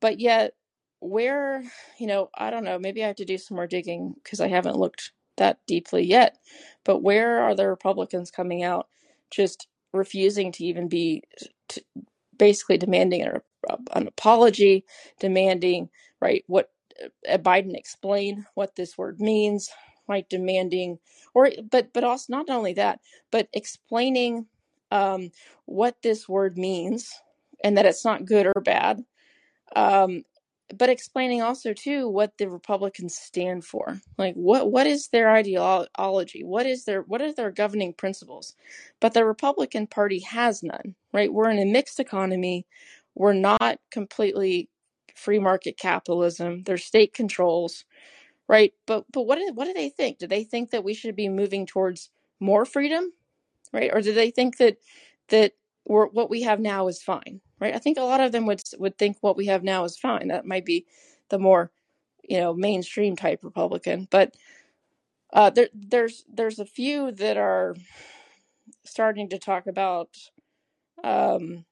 but 0.01 0.21
yet, 0.21 0.55
where, 1.01 1.64
you 1.99 2.07
know, 2.07 2.31
I 2.37 2.51
don't 2.51 2.64
know, 2.64 2.79
maybe 2.79 3.05
I 3.05 3.09
have 3.09 3.16
to 3.16 3.25
do 3.25 3.38
some 3.38 3.57
more 3.57 3.66
digging 3.66 4.14
because 4.23 4.40
I 4.40 4.49
haven't 4.49 4.77
looked 4.79 5.12
that 5.38 5.59
deeply 5.66 6.05
yet. 6.05 6.38
But 6.85 7.03
where 7.03 7.40
are 7.40 7.55
the 7.55 7.69
Republicans 7.69 8.31
coming 8.31 8.62
out 8.64 8.88
just 9.31 9.69
refusing 9.93 10.53
to 10.53 10.64
even 10.64 10.88
be 10.88 11.23
t 11.69 11.83
basically 12.38 12.79
demanding 12.79 13.23
an, 13.23 13.40
an 13.95 14.09
apology, 14.09 14.85
demanding, 15.21 15.90
right, 16.21 16.45
what 16.49 16.71
uh, 17.31 17.38
Biden 17.38 17.77
explain 17.77 18.47
what 18.55 18.77
this 18.77 18.99
word 18.99 19.21
means, 19.21 19.71
like 20.09 20.29
demanding, 20.29 20.99
or, 21.35 21.51
but, 21.71 21.93
but 21.93 22.05
also 22.05 22.27
not 22.31 22.51
only 22.51 22.73
that, 22.75 23.01
but 23.31 23.49
explaining 23.53 24.47
um, 24.90 25.31
what 25.66 25.96
this 26.03 26.29
word 26.29 26.59
means 26.59 27.12
and 27.64 27.76
that 27.76 27.87
it's 27.87 28.05
not 28.05 28.24
good 28.24 28.46
or 28.46 28.61
bad 28.62 29.05
um, 29.76 30.22
but 30.76 30.88
explaining 30.88 31.42
also 31.42 31.72
too 31.72 32.09
what 32.09 32.37
the 32.38 32.48
Republicans 32.48 33.16
stand 33.16 33.64
for. 33.64 34.00
Like 34.18 34.35
what 34.35 34.70
what 34.70 34.87
is 34.87 35.09
their 35.09 35.31
ideology? 35.31 36.44
What 36.44 36.66
is 36.66 36.85
their 36.85 37.03
what 37.03 37.22
are 37.22 37.33
their 37.33 37.50
governing 37.50 37.92
principles? 37.92 38.55
But 39.00 39.14
the 39.14 39.24
Republican 39.24 39.87
Party 39.87 40.20
has 40.20 40.62
none, 40.62 40.94
right? 41.12 41.33
We're 41.33 41.50
in 41.50 41.59
a 41.59 41.64
mixed 41.64 41.98
economy. 42.00 42.66
We're 43.14 43.33
not 43.33 43.81
completely 43.90 44.68
free 45.16 45.38
market 45.40 45.76
capitalism. 45.76 46.62
There's 46.64 46.85
state 46.85 47.12
controls, 47.14 47.85
right? 48.48 48.72
But 48.87 49.05
but 49.12 49.22
what 49.22 49.37
do, 49.38 49.50
what 49.55 49.66
do 49.66 49.74
they 49.74 49.88
think? 49.90 50.18
Do 50.18 50.26
they 50.29 50.44
think 50.44 50.70
that 50.70 50.85
we 50.85 50.94
should 50.94 51.16
be 51.16 51.29
moving 51.29 51.66
towards 51.66 52.11
more 52.40 52.64
freedom? 52.64 53.12
Right? 53.72 53.90
Or 53.92 54.00
do 54.00 54.12
they 54.12 54.30
think 54.30 54.59
that 54.59 54.78
that 55.28 55.52
we're, 55.87 56.06
what 56.09 56.30
we 56.30 56.42
have 56.42 56.61
now 56.61 56.88
is 56.88 57.02
fine, 57.02 57.40
right? 57.61 57.74
I 57.74 57.78
think 57.78 57.98
a 57.98 58.02
lot 58.02 58.20
of 58.20 58.33
them 58.33 58.46
would 58.46 58.62
would 58.78 58.98
think 58.98 59.16
what 59.20 59.37
we 59.37 59.46
have 59.46 59.62
now 59.62 59.85
is 59.85 59.98
fine. 59.98 60.28
That 60.28 60.46
might 60.46 60.64
be 60.64 60.87
the 61.28 61.38
more 61.38 61.70
you 62.28 62.38
know 62.38 62.54
mainstream 62.54 63.16
type 63.16 63.40
Republican, 63.42 64.09
but 64.11 64.35
uh, 65.33 65.50
there 65.50 65.68
there's 65.74 66.24
there's 66.33 66.59
a 66.59 66.64
few 66.64 67.12
that 67.12 67.37
are 67.37 67.74
starting 68.85 69.28
to 69.30 69.38
talk 69.38 69.66
about. 69.66 70.09
Um, 71.04 71.64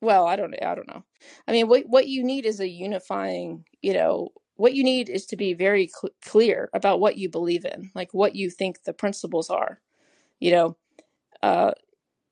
well, 0.00 0.26
I 0.26 0.36
don't 0.36 0.54
I 0.62 0.74
don't 0.74 0.88
know. 0.88 1.04
I 1.46 1.52
mean, 1.52 1.68
what 1.68 1.84
what 1.86 2.08
you 2.08 2.24
need 2.24 2.46
is 2.46 2.60
a 2.60 2.68
unifying, 2.68 3.64
you 3.82 3.92
know. 3.94 4.30
What 4.56 4.74
you 4.74 4.84
need 4.84 5.08
is 5.08 5.24
to 5.26 5.36
be 5.36 5.54
very 5.54 5.88
cl- 5.88 6.12
clear 6.22 6.68
about 6.74 7.00
what 7.00 7.16
you 7.16 7.30
believe 7.30 7.64
in, 7.64 7.90
like 7.94 8.12
what 8.12 8.34
you 8.36 8.50
think 8.50 8.82
the 8.84 8.92
principles 8.92 9.48
are. 9.48 9.80
You 10.38 10.52
know, 10.52 10.76
uh, 11.42 11.72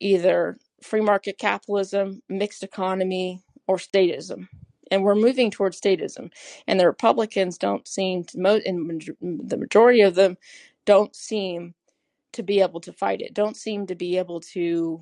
either 0.00 0.58
free 0.82 1.00
market 1.00 1.38
capitalism, 1.38 2.22
mixed 2.28 2.62
economy, 2.62 3.42
or 3.66 3.76
statism. 3.78 4.48
And 4.90 5.04
we're 5.04 5.14
moving 5.14 5.50
towards 5.50 5.80
statism. 5.80 6.30
And 6.66 6.80
the 6.80 6.86
Republicans 6.86 7.58
don't 7.58 7.86
seem 7.88 8.24
to, 8.24 8.40
mo- 8.40 8.60
in 8.64 9.00
the 9.20 9.56
majority 9.56 10.02
of 10.02 10.14
them, 10.14 10.36
don't 10.86 11.14
seem 11.16 11.74
to 12.32 12.42
be 12.42 12.60
able 12.60 12.80
to 12.80 12.92
fight 12.92 13.20
it, 13.20 13.34
don't 13.34 13.56
seem 13.56 13.86
to 13.86 13.94
be 13.94 14.18
able 14.18 14.40
to 14.40 15.00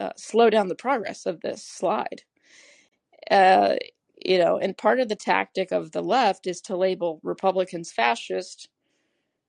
uh, 0.00 0.12
slow 0.16 0.50
down 0.50 0.68
the 0.68 0.74
progress 0.74 1.26
of 1.26 1.40
this 1.40 1.64
slide. 1.64 2.22
Uh, 3.30 3.76
you 4.24 4.38
know, 4.38 4.58
and 4.58 4.76
part 4.78 5.00
of 5.00 5.08
the 5.08 5.16
tactic 5.16 5.72
of 5.72 5.92
the 5.92 6.02
left 6.02 6.46
is 6.46 6.60
to 6.62 6.76
label 6.76 7.20
Republicans 7.24 7.92
fascist 7.92 8.68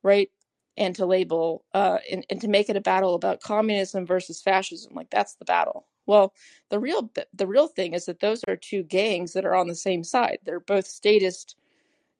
right? 0.04 0.30
And 0.76 0.96
to 0.96 1.06
label 1.06 1.64
uh, 1.76 2.00
and, 2.12 2.26
and 2.32 2.42
to 2.42 2.48
make 2.48 2.68
it 2.68 2.76
a 2.76 2.82
battle 2.82 3.14
about 3.14 3.42
communism 3.42 4.08
versus 4.08 4.42
fascism, 4.42 4.94
like 4.96 5.10
that's 5.12 5.36
the 5.36 5.46
battle. 5.46 5.86
Well, 6.08 6.34
the 6.70 6.80
real 6.80 7.12
the 7.34 7.48
real 7.48 7.68
thing 7.68 7.94
is 7.94 8.06
that 8.06 8.20
those 8.22 8.42
are 8.48 8.56
two 8.56 8.84
gangs 8.84 9.34
that 9.34 9.46
are 9.46 9.56
on 9.56 9.68
the 9.68 9.76
same 9.76 10.04
side. 10.04 10.40
They're 10.44 10.60
both 10.60 10.88
statist, 10.88 11.56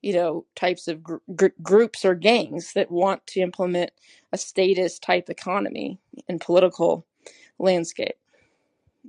you 0.04 0.14
know, 0.14 0.46
types 0.56 0.88
of 0.88 1.02
gr- 1.02 1.16
gr- 1.36 1.48
groups 1.64 2.06
or 2.06 2.16
gangs 2.16 2.74
that 2.74 2.92
want 2.92 3.26
to 3.28 3.42
implement 3.42 3.92
a 4.32 4.38
statist 4.38 5.02
type 5.02 5.30
economy 5.30 6.00
and 6.30 6.40
political 6.40 7.08
landscape. 7.60 8.16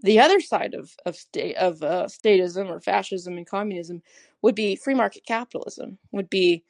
The 0.02 0.20
other 0.20 0.40
side 0.40 0.74
of 0.74 0.94
of 1.06 1.16
state 1.16 1.56
of 1.56 1.82
uh, 1.82 2.06
statism 2.06 2.68
or 2.68 2.80
fascism 2.80 3.36
and 3.36 3.46
communism 3.46 4.02
would 4.42 4.54
be 4.54 4.74
free 4.74 4.94
market 4.94 5.26
capitalism. 5.26 5.98
Would 6.12 6.30
be 6.30 6.64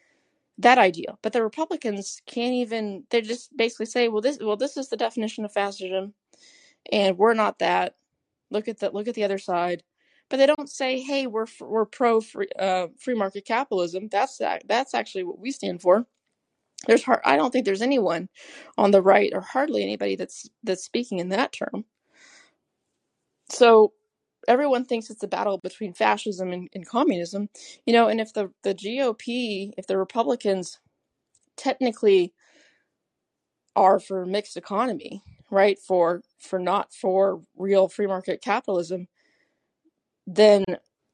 that 0.59 0.79
ideal. 0.79 1.19
But 1.23 1.33
the 1.33 1.43
Republicans 1.43 2.23
can't 2.27 2.55
even 2.55 3.05
they 3.11 3.21
just 3.23 3.57
basically 3.57 3.87
say, 3.87 4.09
well 4.09 4.23
this 4.23 4.39
well 4.41 4.57
this 4.57 4.77
is 4.77 4.89
the 4.89 4.97
definition 4.97 5.45
of 5.45 5.53
fascism 5.53 6.15
and 6.93 7.19
we're 7.19 7.35
not 7.35 7.59
that. 7.61 7.95
Look 8.51 8.69
at 8.69 8.79
the 8.81 8.91
look 8.91 9.09
at 9.09 9.15
the 9.15 9.25
other 9.25 9.39
side. 9.39 9.83
But 10.31 10.39
they 10.39 10.47
don't 10.47 10.71
say, 10.71 11.01
"Hey, 11.01 11.27
we're 11.27 11.47
we're 11.61 11.87
pro 11.87 12.21
free, 12.21 12.49
uh, 12.59 12.89
free 12.99 13.15
market 13.15 13.45
capitalism." 13.45 14.09
That's 14.11 14.39
that. 14.39 14.65
That's 14.69 14.95
actually 14.95 15.25
what 15.25 15.39
we 15.39 15.51
stand 15.53 15.83
for. 15.83 16.07
There's 16.87 17.05
hard, 17.05 17.21
I 17.25 17.37
don't 17.37 17.53
think 17.53 17.65
there's 17.67 17.83
anyone 17.83 18.29
on 18.79 18.91
the 18.91 19.03
right 19.03 19.33
or 19.35 19.41
hardly 19.43 19.83
anybody 19.83 20.17
that's 20.17 20.49
that's 20.65 20.85
speaking 20.85 21.19
in 21.21 21.31
that 21.31 21.53
term. 21.53 21.85
So 23.49 23.93
everyone 24.49 24.85
thinks 24.85 25.11
it's 25.11 25.23
a 25.23 25.29
battle 25.29 25.59
between 25.59 25.93
fascism 25.93 26.53
and, 26.53 26.69
and 26.75 26.87
communism, 26.87 27.49
you 27.87 27.93
know. 27.93 28.09
And 28.09 28.21
if 28.21 28.33
the 28.33 28.51
the 28.63 28.75
GOP, 28.75 29.73
if 29.79 29.87
the 29.87 29.99
Republicans 29.99 30.79
technically 31.57 32.33
are 33.77 33.99
for 34.01 34.25
mixed 34.27 34.57
economy, 34.57 35.23
right, 35.51 35.79
for 35.79 36.23
for 36.39 36.59
not 36.59 36.93
for 36.93 37.43
real 37.57 37.89
free 37.89 38.07
market 38.07 38.43
capitalism, 38.43 39.09
then 40.27 40.65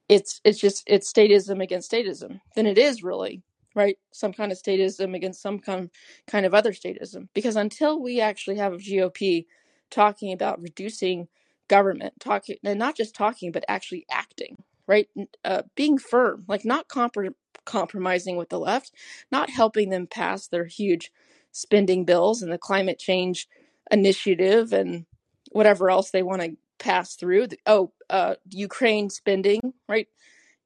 it's 0.08 0.40
it's 0.44 0.58
just 0.60 0.82
it's 0.86 1.12
statism 1.12 1.62
against 1.62 1.90
statism. 1.90 2.40
Then 2.56 2.66
it 2.66 2.78
is 2.78 3.02
really 3.02 3.42
right 3.76 3.96
some 4.12 4.32
kind 4.32 4.50
of 4.50 4.58
statism 4.58 5.14
against 5.14 5.40
some 5.40 5.58
kind 5.58 5.90
kind 6.26 6.46
of 6.46 6.54
other 6.54 6.72
statism. 6.72 7.28
Because 7.34 7.56
until 7.56 8.00
we 8.02 8.20
actually 8.20 8.56
have 8.56 8.72
a 8.74 8.78
GOP 8.78 9.46
talking 9.90 10.32
about 10.32 10.60
reducing 10.60 11.28
government, 11.70 12.14
talking 12.20 12.58
and 12.64 12.80
not 12.80 12.96
just 12.98 13.16
talking 13.16 13.52
but 13.52 13.64
actually 13.68 14.06
acting, 14.12 14.58
right, 14.88 15.08
uh, 15.46 15.62
being 15.76 15.98
firm, 15.98 16.44
like 16.48 16.66
not 16.66 16.88
comprom- 16.90 17.36
compromising 17.66 18.36
with 18.36 18.50
the 18.50 18.60
left, 18.60 18.92
not 19.32 19.50
helping 19.50 19.90
them 19.90 20.08
pass 20.08 20.48
their 20.48 20.66
huge 20.66 21.12
spending 21.52 22.04
bills 22.06 22.42
and 22.42 22.52
the 22.52 22.58
climate 22.58 23.00
change 23.00 23.48
initiative 23.92 24.74
and 24.74 25.06
whatever 25.52 25.90
else 25.90 26.10
they 26.12 26.24
want 26.24 26.42
to 26.42 26.56
pass 26.80 27.16
through. 27.16 27.48
Oh, 27.66 27.92
uh, 28.10 28.36
Ukraine 28.50 29.10
spending, 29.10 29.60
right? 29.88 30.08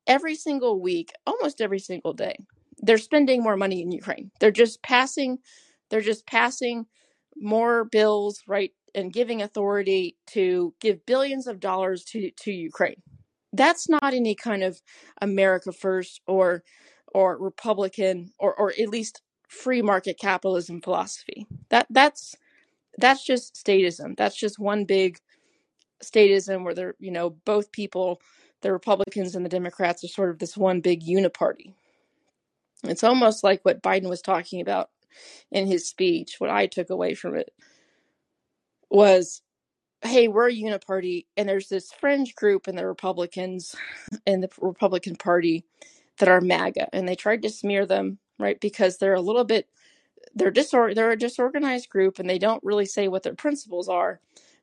Every 0.07 0.37
single 0.37 0.81
week, 0.81 1.13
almost 1.27 1.63
every 1.63 1.81
single 1.81 2.15
day, 2.15 2.37
they're 2.81 2.99
spending 2.99 3.43
more 3.43 3.57
money 3.57 3.83
in 3.83 3.93
Ukraine. 3.93 4.31
They're 4.41 4.51
just 4.51 4.83
passing, 4.83 5.39
they're 5.91 6.03
just 6.03 6.27
passing 6.27 6.87
more 7.37 7.87
bills, 7.87 8.43
right? 8.49 8.73
And 8.95 9.13
giving 9.13 9.43
authority 9.43 10.17
to 10.29 10.75
give 10.81 11.05
billions 11.07 11.47
of 11.47 11.61
dollars 11.61 12.05
to, 12.05 12.31
to 12.31 12.53
Ukraine. 12.53 13.03
That's 13.53 13.89
not 13.89 14.15
any 14.15 14.35
kind 14.35 14.63
of 14.63 14.81
America 15.21 15.73
first 15.73 16.21
or 16.27 16.63
or 17.13 17.39
Republican 17.39 18.33
or 18.39 18.55
or 18.55 18.73
at 18.81 18.89
least 18.89 19.23
free 19.49 19.83
market 19.83 20.19
capitalism 20.19 20.81
philosophy. 20.81 21.47
That 21.71 21.87
that's 21.91 22.35
that's 22.99 23.25
just 23.25 23.55
statism. 23.55 24.17
That's 24.17 24.37
just 24.37 24.59
one 24.59 24.85
big 24.85 25.19
statism 26.03 26.65
where 26.65 26.75
they're, 26.75 26.95
you 26.99 27.11
know, 27.11 27.31
both 27.31 27.73
people, 27.73 28.21
the 28.61 28.73
Republicans 28.73 29.35
and 29.35 29.45
the 29.45 29.51
Democrats 29.51 30.05
are 30.05 30.09
sort 30.09 30.31
of 30.31 30.39
this 30.39 30.57
one 30.57 30.81
big 30.81 31.03
uniparty. 31.05 31.75
It's 32.85 33.05
almost 33.05 33.43
like 33.43 33.65
what 33.65 33.83
Biden 33.83 34.09
was 34.09 34.21
talking 34.21 34.61
about 34.61 34.91
in 35.51 35.67
his 35.67 35.89
speech. 35.89 36.37
What 36.39 36.51
I 36.51 36.67
took 36.67 36.91
away 36.91 37.15
from 37.15 37.35
it 37.35 37.51
was, 38.95 39.43
hey, 40.03 40.29
we're 40.29 40.51
a 40.51 40.55
uniparty, 40.55 41.27
and 41.37 41.49
there's 41.49 41.69
this 41.69 41.93
fringe 41.93 42.35
group 42.37 42.69
in 42.69 42.77
the 42.77 42.87
Republicans 42.87 43.75
in 44.27 44.41
the 44.43 44.51
Republican 44.61 45.17
Party 45.17 45.65
that 46.19 46.29
are 46.31 46.41
MAGA, 46.43 46.89
and 46.95 47.09
they 47.09 47.17
tried 47.17 47.43
to 47.43 47.51
smear 47.51 47.87
them, 47.87 48.19
right, 48.39 48.61
because 48.61 48.99
they're 48.99 49.15
a 49.15 49.21
little 49.23 49.45
bit 49.45 49.67
they're 50.37 50.53
disor- 50.53 50.95
they're 50.97 51.13
a 51.13 51.19
disorganized 51.19 51.91
group 51.91 52.21
and 52.21 52.31
they 52.31 52.39
don't 52.41 52.65
really 52.65 52.87
say 52.87 53.09
what 53.09 53.25
their 53.25 53.35
principles 53.37 53.89
are 53.91 54.21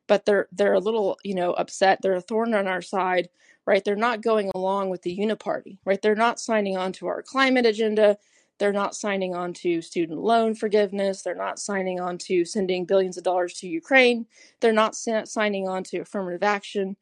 but 0.08 0.26
they're 0.26 0.48
they're 0.52 0.74
a 0.74 0.80
little 0.80 1.18
you 1.24 1.36
know 1.36 1.52
upset 1.54 2.00
they're 2.02 2.14
a 2.14 2.22
thorn 2.22 2.54
on 2.54 2.68
our 2.68 2.82
side 2.82 3.30
right? 3.68 3.84
They're 3.84 3.96
not 3.98 4.22
going 4.22 4.50
along 4.56 4.90
with 4.90 5.02
the 5.04 5.16
uniparty 5.16 5.78
right? 5.86 6.02
They're 6.02 6.16
not 6.16 6.40
signing 6.40 6.76
on 6.78 6.92
to 6.94 7.08
our 7.08 7.22
climate 7.22 7.66
agenda 7.66 8.18
they're 8.62 8.72
not 8.72 8.96
signing 8.96 9.34
on 9.34 9.52
to 9.52 9.82
student 9.82 10.20
loan 10.20 10.54
forgiveness 10.54 11.22
they're 11.22 11.34
not 11.36 11.60
signing 11.60 12.00
on 12.00 12.18
to 12.18 12.46
sending 12.46 12.86
billions 12.86 13.18
of 13.18 13.24
dollars 13.24 13.54
to 13.54 13.68
ukraine 13.68 14.26
they're 14.60 14.72
not 14.72 14.96
sa- 14.96 15.24
signing 15.26 15.68
on 15.68 15.84
to 15.84 15.98
affirmative 16.00 16.44
action 16.44 16.96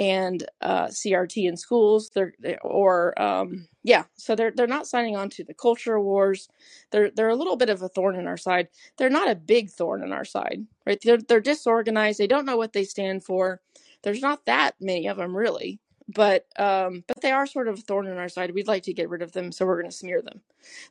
and 0.00 0.44
uh, 0.62 0.88
crt 0.88 1.36
in 1.48 1.56
schools 1.56 2.10
they're 2.16 2.34
they- 2.40 2.58
or 2.64 3.20
um, 3.22 3.68
yeah 3.84 4.04
so 4.16 4.36
they're 4.36 4.52
they're 4.52 4.68
not 4.68 4.88
signing 4.88 5.16
on 5.16 5.30
to 5.30 5.44
the 5.44 5.54
culture 5.54 6.00
wars 6.00 6.48
they're 6.92 7.10
they're 7.12 7.30
a 7.30 7.36
little 7.36 7.56
bit 7.56 7.70
of 7.70 7.82
a 7.82 7.90
thorn 7.90 8.16
in 8.16 8.28
our 8.28 8.38
side. 8.38 8.68
They're 8.98 9.10
not 9.10 9.30
a 9.30 9.36
big 9.36 9.70
thorn 9.70 10.04
in 10.04 10.12
our 10.12 10.26
side, 10.26 10.66
right? 10.86 11.00
They're 11.04 11.18
they're 11.18 11.40
disorganized. 11.42 12.18
They 12.20 12.28
don't 12.28 12.46
know 12.46 12.58
what 12.58 12.74
they 12.74 12.84
stand 12.84 13.24
for. 13.24 13.62
There's 14.04 14.22
not 14.22 14.46
that 14.46 14.76
many 14.80 15.08
of 15.08 15.18
them 15.18 15.36
really, 15.36 15.80
but 16.08 16.46
um, 16.58 17.04
but 17.06 17.20
they 17.22 17.32
are 17.32 17.46
sort 17.46 17.68
of 17.68 17.78
a 17.78 17.82
thorn 17.82 18.06
in 18.06 18.18
our 18.18 18.28
side. 18.28 18.52
We'd 18.52 18.68
like 18.68 18.82
to 18.84 18.92
get 18.92 19.08
rid 19.08 19.22
of 19.22 19.32
them, 19.32 19.52
so 19.52 19.64
we're 19.64 19.80
going 19.80 19.90
to 19.90 19.96
smear 19.96 20.20
them. 20.20 20.40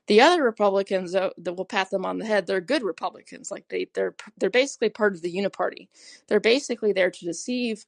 The 0.07 0.21
other 0.21 0.43
Republicans 0.43 1.13
uh, 1.13 1.29
that 1.37 1.53
will 1.53 1.65
pat 1.65 1.91
them 1.91 2.05
on 2.05 2.17
the 2.17 2.25
head, 2.25 2.47
they're 2.47 2.61
good 2.61 2.83
Republicans. 2.83 3.51
Like 3.51 3.67
they 3.69 3.87
they're 3.93 4.15
they're 4.37 4.49
basically 4.49 4.89
part 4.89 5.13
of 5.13 5.21
the 5.21 5.33
uniparty. 5.33 5.87
They're 6.27 6.39
basically 6.39 6.93
there 6.93 7.11
to 7.11 7.25
deceive 7.25 7.85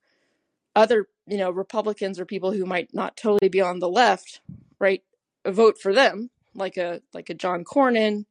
other 0.75 1.07
you 1.27 1.37
know 1.37 1.49
Republicans 1.49 2.19
or 2.19 2.25
people 2.25 2.51
who 2.51 2.65
might 2.65 2.93
not 2.93 3.17
totally 3.17 3.49
be 3.49 3.61
on 3.61 3.79
the 3.79 3.89
left, 3.89 4.41
right? 4.79 5.03
Vote 5.47 5.79
for 5.79 5.93
them, 5.93 6.29
like 6.53 6.77
a 6.77 7.01
like 7.13 7.29
a 7.29 7.35
John 7.35 7.63
Cornyn 7.63 8.25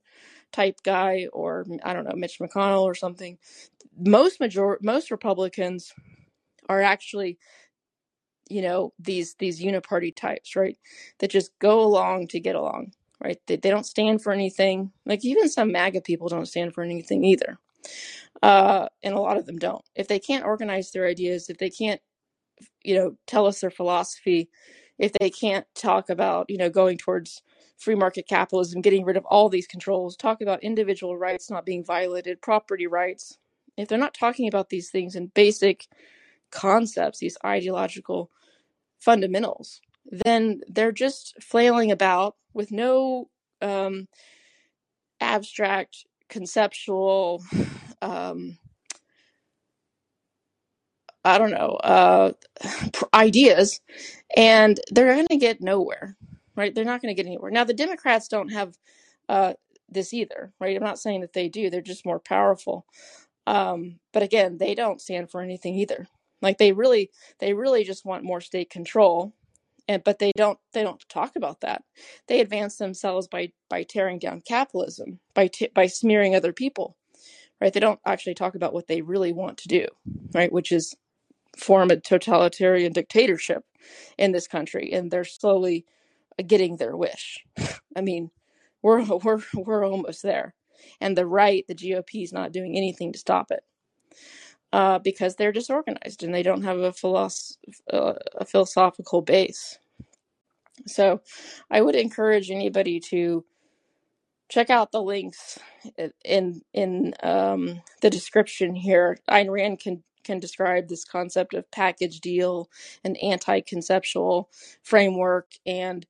type 0.52 0.82
guy 0.84 1.26
or 1.32 1.66
I 1.82 1.92
don't 1.92 2.04
know 2.04 2.14
Mitch 2.14 2.38
McConnell 2.38 2.82
or 2.82 2.94
something. 2.94 3.38
Most 3.98 4.38
major 4.38 4.78
most 4.82 5.10
Republicans 5.10 5.92
are 6.68 6.80
actually 6.80 7.38
you 8.48 8.62
know 8.62 8.92
these 8.98 9.34
these 9.36 9.62
uniparty 9.62 10.14
types, 10.14 10.56
right? 10.56 10.78
That 11.18 11.30
just 11.30 11.58
go 11.58 11.82
along 11.82 12.28
to 12.28 12.40
get 12.40 12.56
along, 12.56 12.92
right? 13.22 13.38
They, 13.46 13.56
they 13.56 13.70
don't 13.70 13.86
stand 13.86 14.22
for 14.22 14.32
anything. 14.32 14.92
Like 15.06 15.24
even 15.24 15.48
some 15.48 15.72
MAGA 15.72 16.02
people 16.02 16.28
don't 16.28 16.46
stand 16.46 16.74
for 16.74 16.82
anything 16.82 17.24
either, 17.24 17.58
uh, 18.42 18.88
and 19.02 19.14
a 19.14 19.20
lot 19.20 19.36
of 19.36 19.46
them 19.46 19.58
don't. 19.58 19.84
If 19.94 20.08
they 20.08 20.18
can't 20.18 20.44
organize 20.44 20.90
their 20.90 21.06
ideas, 21.06 21.48
if 21.48 21.58
they 21.58 21.70
can't 21.70 22.00
you 22.82 22.94
know 22.94 23.16
tell 23.26 23.46
us 23.46 23.60
their 23.60 23.70
philosophy 23.70 24.48
if 24.98 25.12
they 25.14 25.30
can't 25.30 25.66
talk 25.74 26.10
about 26.10 26.48
you 26.48 26.58
know 26.58 26.70
going 26.70 26.96
towards 26.96 27.42
free 27.76 27.94
market 27.94 28.26
capitalism 28.28 28.80
getting 28.80 29.04
rid 29.04 29.16
of 29.16 29.24
all 29.26 29.48
these 29.48 29.66
controls 29.66 30.16
talk 30.16 30.40
about 30.40 30.62
individual 30.62 31.16
rights 31.16 31.50
not 31.50 31.66
being 31.66 31.84
violated 31.84 32.40
property 32.40 32.86
rights 32.86 33.38
if 33.76 33.88
they're 33.88 33.98
not 33.98 34.14
talking 34.14 34.46
about 34.46 34.70
these 34.70 34.90
things 34.90 35.16
in 35.16 35.26
basic 35.28 35.88
concepts 36.54 37.18
these 37.18 37.38
ideological 37.44 38.30
fundamentals 39.00 39.80
then 40.06 40.60
they're 40.68 40.92
just 40.92 41.34
flailing 41.42 41.90
about 41.90 42.36
with 42.54 42.70
no 42.70 43.28
um, 43.62 44.06
abstract 45.20 46.06
conceptual 46.28 47.42
um, 48.02 48.58
i 51.24 51.38
don't 51.38 51.50
know 51.50 51.78
uh, 51.82 52.32
ideas 53.14 53.80
and 54.36 54.80
they're 54.90 55.14
going 55.14 55.26
to 55.28 55.36
get 55.36 55.60
nowhere 55.60 56.16
right? 56.56 56.74
They're 56.74 56.84
not 56.84 57.02
going 57.02 57.14
to 57.14 57.20
get 57.20 57.26
anywhere. 57.26 57.50
Now 57.50 57.64
the 57.64 57.74
democrats 57.74 58.28
don't 58.28 58.50
have 58.50 58.76
uh, 59.28 59.54
this 59.88 60.12
either 60.14 60.52
right? 60.60 60.76
I'm 60.76 60.82
not 60.82 60.98
saying 60.98 61.20
that 61.22 61.32
they 61.32 61.48
do 61.48 61.70
they're 61.70 61.80
just 61.80 62.06
more 62.06 62.20
powerful 62.20 62.86
um, 63.46 64.00
but 64.12 64.22
again 64.22 64.58
they 64.58 64.74
don't 64.74 65.00
stand 65.00 65.30
for 65.30 65.40
anything 65.40 65.74
either 65.76 66.06
like 66.42 66.58
they 66.58 66.72
really 66.72 67.10
they 67.40 67.54
really 67.54 67.84
just 67.84 68.04
want 68.04 68.24
more 68.24 68.40
state 68.40 68.70
control 68.70 69.34
and 69.88 70.02
but 70.04 70.18
they 70.18 70.32
don't 70.36 70.58
they 70.72 70.82
don't 70.82 71.04
talk 71.08 71.36
about 71.36 71.60
that. 71.60 71.82
They 72.28 72.40
advance 72.40 72.76
themselves 72.76 73.28
by 73.28 73.52
by 73.68 73.82
tearing 73.82 74.18
down 74.18 74.42
capitalism 74.46 75.20
by 75.34 75.48
t- 75.48 75.70
by 75.74 75.86
smearing 75.86 76.34
other 76.34 76.52
people 76.52 76.96
right? 77.60 77.72
They 77.72 77.80
don't 77.80 78.00
actually 78.06 78.34
talk 78.34 78.54
about 78.56 78.72
what 78.72 78.88
they 78.88 79.00
really 79.00 79.32
want 79.32 79.58
to 79.58 79.68
do 79.68 79.86
right? 80.34 80.52
Which 80.52 80.72
is 80.72 80.94
form 81.56 81.90
a 81.90 82.00
totalitarian 82.00 82.92
dictatorship 82.92 83.64
in 84.18 84.32
this 84.32 84.48
country 84.48 84.92
and 84.92 85.10
they're 85.10 85.24
slowly 85.24 85.86
uh, 86.38 86.42
getting 86.46 86.76
their 86.76 86.96
wish. 86.96 87.44
I 87.96 88.00
mean 88.00 88.30
we're 88.82 89.02
we're 89.24 89.40
we're 89.54 89.86
almost 89.86 90.22
there. 90.22 90.54
And 91.00 91.16
the 91.16 91.26
right 91.26 91.64
the 91.68 91.74
gop 91.74 92.22
is 92.22 92.32
not 92.32 92.52
doing 92.52 92.76
anything 92.76 93.12
to 93.12 93.18
stop 93.18 93.50
it 93.50 93.64
uh, 94.74 95.00
because 95.00 95.36
they're 95.36 95.52
disorganized 95.52 96.24
and 96.24 96.34
they 96.34 96.44
don't 96.44 96.64
have 96.64 96.78
a, 96.80 96.92
philosoph- 96.92 97.56
uh, 97.92 98.14
a 98.36 98.46
philosophical 98.46 99.22
base 99.22 99.78
so 100.86 101.20
i 101.70 101.80
would 101.82 101.96
encourage 101.96 102.50
anybody 102.50 103.00
to 103.00 103.44
check 104.50 104.70
out 104.70 104.92
the 104.92 105.02
links 105.02 105.60
in 106.24 106.62
in 106.74 107.14
um, 107.24 107.82
the 108.02 108.10
description 108.10 108.76
here. 108.76 109.18
Ayn 109.30 109.50
Rand 109.50 109.80
can 109.80 110.04
can 110.24 110.40
describe 110.40 110.88
this 110.88 111.06
concept 111.06 111.54
of 111.54 111.70
package 111.72 112.20
deal, 112.20 112.70
an 113.04 113.16
anti-conceptual 113.18 114.50
framework, 114.82 115.52
and 115.66 116.06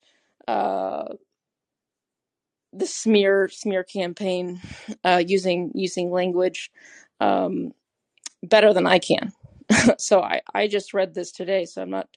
uh, 0.49 1.07
the 2.73 2.87
smear 2.87 3.49
smear 3.51 3.85
campaign 3.85 4.61
uh, 5.05 5.23
using 5.27 5.73
using 5.75 6.11
language 6.13 6.73
um, 7.21 7.73
better 8.49 8.73
than 8.73 8.87
I 8.87 8.99
can. 8.99 9.33
so 9.99 10.21
I, 10.21 10.41
I 10.55 10.69
just 10.69 10.95
read 10.95 11.15
this 11.15 11.33
today, 11.33 11.65
so 11.65 11.83
I'm 11.83 11.91
not 11.91 12.09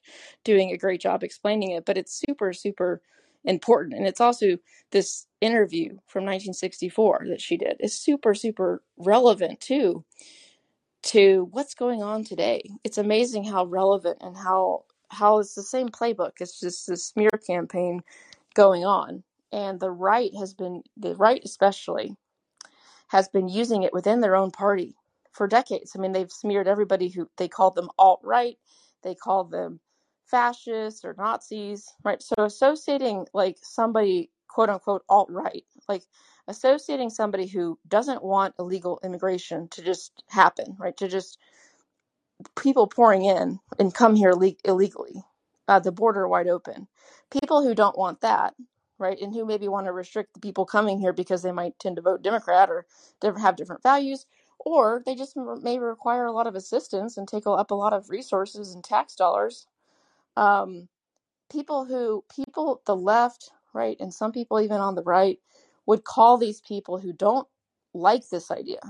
doing 0.44 0.70
a 0.70 0.76
great 0.76 1.00
job 1.00 1.22
explaining 1.22 1.72
it, 1.72 1.84
but 1.84 1.98
it's 1.98 2.18
super 2.26 2.52
super 2.52 3.02
important. 3.44 3.94
And 3.94 4.06
it's 4.06 4.20
also 4.20 4.58
this 4.90 5.26
interview 5.40 5.90
from 6.06 6.24
1964 6.24 7.26
that 7.28 7.40
she 7.40 7.56
did 7.56 7.76
is 7.80 7.98
super, 7.98 8.34
super 8.34 8.82
relevant 8.98 9.60
too 9.60 10.04
to 11.04 11.48
what's 11.52 11.74
going 11.74 12.02
on 12.02 12.24
today. 12.24 12.62
It's 12.84 12.98
amazing 12.98 13.44
how 13.44 13.64
relevant 13.64 14.18
and 14.20 14.36
how 14.36 14.84
how 15.10 15.38
it's 15.38 15.54
the 15.54 15.62
same 15.62 15.88
playbook. 15.88 16.32
It's 16.40 16.60
just 16.60 16.86
this 16.86 17.06
smear 17.06 17.30
campaign 17.46 18.02
going 18.54 18.84
on. 18.84 19.22
And 19.52 19.80
the 19.80 19.90
right 19.90 20.30
has 20.38 20.52
been 20.52 20.82
the 20.96 21.14
right 21.16 21.40
especially 21.44 22.14
has 23.08 23.28
been 23.28 23.48
using 23.48 23.84
it 23.84 23.92
within 23.94 24.20
their 24.20 24.36
own 24.36 24.50
party 24.50 24.94
for 25.32 25.46
decades. 25.46 25.92
I 25.96 26.00
mean, 26.00 26.12
they've 26.12 26.30
smeared 26.30 26.68
everybody 26.68 27.08
who 27.08 27.28
they 27.36 27.48
called 27.48 27.74
them 27.74 27.90
alt 27.98 28.20
right, 28.22 28.56
they 29.02 29.14
called 29.14 29.50
them 29.50 29.80
fascists 30.26 31.04
or 31.04 31.14
Nazis, 31.18 31.92
right? 32.04 32.22
So 32.22 32.34
associating 32.38 33.26
like 33.32 33.56
somebody 33.62 34.30
quote 34.48 34.68
unquote 34.68 35.04
alt 35.08 35.28
right, 35.30 35.64
like 35.88 36.04
associating 36.48 37.10
somebody 37.10 37.46
who 37.46 37.78
doesn't 37.88 38.22
want 38.24 38.54
illegal 38.58 39.00
immigration 39.04 39.68
to 39.68 39.82
just 39.82 40.22
happen, 40.28 40.76
right? 40.78 40.96
To 40.98 41.08
just 41.08 41.38
people 42.56 42.86
pouring 42.86 43.24
in 43.24 43.58
and 43.78 43.94
come 43.94 44.14
here 44.14 44.32
le- 44.32 44.54
illegally, 44.64 45.22
uh, 45.68 45.78
the 45.78 45.92
border 45.92 46.28
wide 46.28 46.48
open. 46.48 46.88
People 47.30 47.62
who 47.62 47.74
don't 47.74 47.98
want 47.98 48.20
that, 48.20 48.54
right, 48.98 49.18
and 49.20 49.34
who 49.34 49.44
maybe 49.44 49.68
want 49.68 49.86
to 49.86 49.92
restrict 49.92 50.34
the 50.34 50.40
people 50.40 50.64
coming 50.64 50.98
here 50.98 51.12
because 51.12 51.42
they 51.42 51.52
might 51.52 51.78
tend 51.78 51.96
to 51.96 52.02
vote 52.02 52.22
Democrat 52.22 52.70
or 52.70 52.86
have 53.38 53.56
different 53.56 53.82
values, 53.82 54.26
or 54.60 55.02
they 55.06 55.14
just 55.14 55.36
may 55.36 55.78
require 55.78 56.26
a 56.26 56.32
lot 56.32 56.46
of 56.46 56.54
assistance 56.54 57.16
and 57.16 57.28
take 57.28 57.46
up 57.46 57.70
a 57.70 57.74
lot 57.74 57.92
of 57.92 58.10
resources 58.10 58.74
and 58.74 58.84
tax 58.84 59.14
dollars. 59.14 59.66
Um, 60.36 60.88
people 61.50 61.84
who, 61.84 62.24
people, 62.34 62.82
the 62.86 62.96
left, 62.96 63.50
right, 63.72 63.96
and 64.00 64.12
some 64.12 64.32
people 64.32 64.60
even 64.60 64.80
on 64.80 64.94
the 64.94 65.02
right 65.02 65.38
would 65.86 66.04
call 66.04 66.36
these 66.38 66.60
people 66.60 66.98
who 66.98 67.12
don't 67.12 67.48
like 67.94 68.28
this 68.28 68.50
idea, 68.50 68.80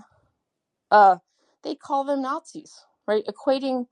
uh, 0.90 1.16
they 1.62 1.74
call 1.74 2.04
them 2.04 2.22
Nazis, 2.22 2.84
right, 3.06 3.24
equating 3.26 3.86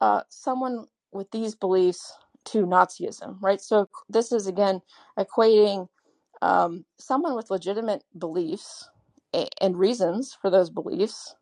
uh, 0.00 0.22
someone 0.28 0.86
with 1.12 1.30
these 1.30 1.54
beliefs 1.54 2.14
to 2.46 2.66
Nazism, 2.66 3.38
right? 3.40 3.60
So 3.60 3.88
this 4.08 4.32
is 4.32 4.46
again 4.46 4.80
equating 5.18 5.88
um, 6.42 6.84
someone 6.98 7.34
with 7.34 7.50
legitimate 7.50 8.04
beliefs 8.18 8.88
and 9.60 9.78
reasons 9.78 10.36
for 10.40 10.50
those 10.50 10.70
beliefs 10.70 11.34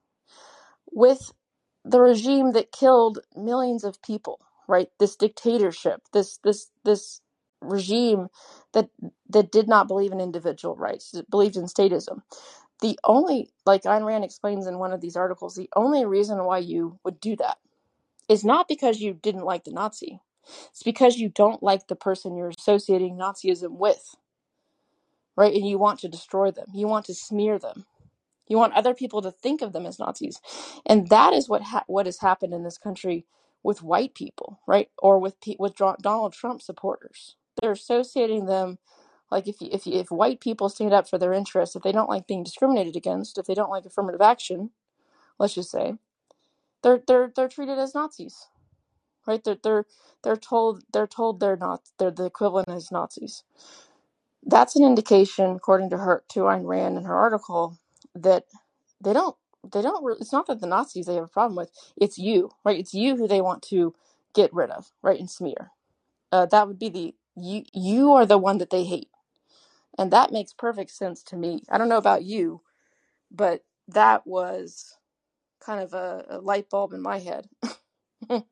with 0.92 1.32
the 1.84 2.00
regime 2.00 2.52
that 2.52 2.72
killed 2.72 3.20
millions 3.36 3.84
of 3.84 4.02
people, 4.02 4.40
right? 4.68 4.88
This 5.00 5.16
dictatorship, 5.16 6.02
this 6.12 6.38
this 6.44 6.70
this 6.84 7.20
regime 7.62 8.28
that 8.74 8.90
that 9.30 9.52
did 9.52 9.68
not 9.68 9.88
believe 9.88 10.12
in 10.12 10.20
individual 10.20 10.76
rights, 10.76 11.14
believed 11.30 11.56
in 11.56 11.64
statism. 11.64 12.22
The 12.82 12.98
only, 13.04 13.50
like 13.66 13.84
Ayn 13.84 14.06
Rand 14.06 14.24
explains 14.24 14.66
in 14.66 14.78
one 14.78 14.92
of 14.92 15.00
these 15.00 15.16
articles, 15.16 15.54
the 15.54 15.70
only 15.76 16.04
reason 16.06 16.44
why 16.44 16.58
you 16.58 16.98
would 17.04 17.20
do 17.20 17.36
that 17.36 17.58
is 18.28 18.44
not 18.44 18.68
because 18.68 19.00
you 19.00 19.14
didn't 19.14 19.44
like 19.44 19.64
the 19.64 19.72
Nazi. 19.72 20.20
It's 20.70 20.84
because 20.84 21.18
you 21.18 21.30
don't 21.30 21.62
like 21.62 21.88
the 21.88 21.96
person 21.96 22.36
you're 22.36 22.52
associating 22.58 23.16
Nazism 23.18 23.72
with, 23.78 24.16
right? 25.36 25.54
And 25.54 25.66
you 25.68 25.78
want 25.78 26.00
to 26.00 26.08
destroy 26.08 26.50
them. 26.50 26.68
You 26.74 26.88
want 26.88 27.06
to 27.06 27.14
smear 27.14 27.58
them. 27.58 27.86
You 28.48 28.58
want 28.58 28.74
other 28.74 28.94
people 28.94 29.22
to 29.22 29.32
think 29.32 29.62
of 29.62 29.72
them 29.72 29.86
as 29.86 29.98
Nazis, 30.00 30.40
and 30.86 31.08
that 31.10 31.34
is 31.34 31.48
what 31.48 31.62
ha- 31.62 31.84
what 31.88 32.06
has 32.06 32.20
happened 32.20 32.54
in 32.54 32.64
this 32.64 32.78
country 32.78 33.26
with 33.62 33.82
white 33.82 34.14
people, 34.14 34.60
right? 34.66 34.90
Or 34.98 35.18
with 35.18 35.40
pe- 35.40 35.56
with 35.58 35.76
Donald 36.02 36.34
Trump 36.34 36.62
supporters. 36.62 37.36
They're 37.62 37.72
associating 37.72 38.46
them 38.46 38.78
like 39.30 39.48
if 39.48 39.56
if 39.62 39.86
if 39.86 40.10
white 40.10 40.40
people 40.40 40.68
stand 40.70 40.94
up 40.94 41.08
for 41.08 41.18
their 41.18 41.32
interests, 41.34 41.76
if 41.76 41.82
they 41.84 41.92
don't 41.92 42.10
like 42.10 42.26
being 42.28 42.44
discriminated 42.44 42.96
against, 42.96 43.38
if 43.38 43.46
they 43.46 43.54
don't 43.54 43.70
like 43.70 43.86
affirmative 43.86 44.22
action, 44.22 44.70
let's 45.38 45.54
just 45.54 45.70
say, 45.70 45.94
they're 46.82 47.02
they're 47.06 47.32
they're 47.36 47.48
treated 47.48 47.78
as 47.78 47.94
Nazis 47.94 48.36
right? 49.26 49.42
They're 49.44 49.58
they're 49.62 49.86
they're 50.22 50.36
told 50.36 50.84
they're 50.92 51.06
told 51.06 51.40
they're 51.40 51.56
not 51.56 51.82
they're 51.98 52.10
the 52.10 52.26
equivalent 52.26 52.68
as 52.68 52.90
Nazis. 52.92 53.44
That's 54.46 54.76
an 54.76 54.84
indication, 54.84 55.52
according 55.56 55.90
to 55.90 55.98
her 55.98 56.24
to 56.30 56.40
Ayn 56.42 56.66
Rand 56.66 56.98
in 56.98 57.04
her 57.04 57.14
article, 57.16 57.78
that 58.14 58.46
they 59.02 59.12
don't 59.14 59.36
they 59.72 59.82
don't. 59.82 60.04
Re- 60.04 60.16
it's 60.20 60.32
not 60.32 60.46
that 60.48 60.60
the 60.60 60.68
Nazis 60.68 61.06
they 61.06 61.16
have 61.16 61.24
a 61.24 61.28
problem 61.28 61.56
with. 61.56 61.70
It's 61.96 62.18
you, 62.18 62.50
right? 62.64 62.78
It's 62.78 62.94
you 62.94 63.16
who 63.16 63.28
they 63.28 63.42
want 63.42 63.62
to 63.64 63.94
get 64.34 64.54
rid 64.54 64.70
of, 64.70 64.92
right, 65.02 65.20
and 65.20 65.30
smear. 65.30 65.72
Uh, 66.32 66.46
that 66.46 66.68
would 66.68 66.78
be 66.78 66.90
the 66.90 67.14
you. 67.36 67.64
You 67.74 68.12
are 68.14 68.26
the 68.26 68.38
one 68.38 68.58
that 68.58 68.70
they 68.70 68.84
hate, 68.84 69.10
and 69.98 70.12
that 70.12 70.32
makes 70.32 70.52
perfect 70.54 70.92
sense 70.92 71.22
to 71.24 71.36
me. 71.36 71.62
I 71.70 71.78
don't 71.78 71.90
know 71.90 71.98
about 71.98 72.24
you, 72.24 72.62
but 73.30 73.64
that 73.88 74.26
was 74.26 74.96
kind 75.60 75.80
of 75.82 75.94
a, 75.94 76.26
a 76.30 76.38
light 76.40 76.70
bulb 76.70 76.92
in 76.94 77.02
my 77.02 77.18
head 77.20 77.48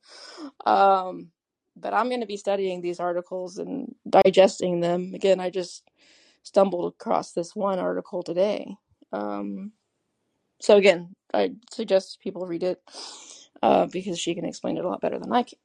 um, 0.67 1.31
but 1.77 1.95
I'm 1.95 2.09
going 2.09 2.21
to 2.21 2.27
be 2.27 2.37
studying 2.37 2.81
these 2.81 3.01
articles 3.01 3.59
and 3.59 3.95
digesting 4.09 4.81
them. 4.81 5.13
Again, 5.15 5.41
I 5.41 5.51
just 5.51 5.89
stumbled 6.43 6.93
across 6.93 7.33
this 7.33 7.55
one 7.55 7.79
article 7.79 8.23
today. 8.23 8.77
Um, 9.13 9.73
so 10.61 10.77
again, 10.77 11.15
I 11.35 11.53
suggest 11.73 12.21
people 12.21 12.47
read 12.47 12.63
it 12.63 12.81
uh, 13.63 13.87
because 13.87 14.19
she 14.19 14.35
can 14.35 14.45
explain 14.45 14.77
it 14.77 14.85
a 14.85 14.89
lot 14.89 15.01
better 15.01 15.19
than 15.19 15.33
I 15.33 15.43
can. 15.43 15.59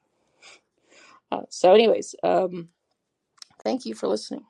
Uh, 1.32 1.41
so, 1.50 1.74
anyways, 1.74 2.15
um, 2.24 2.70
thank 3.63 3.86
you 3.86 3.93
for 3.93 4.08
listening. 4.08 4.46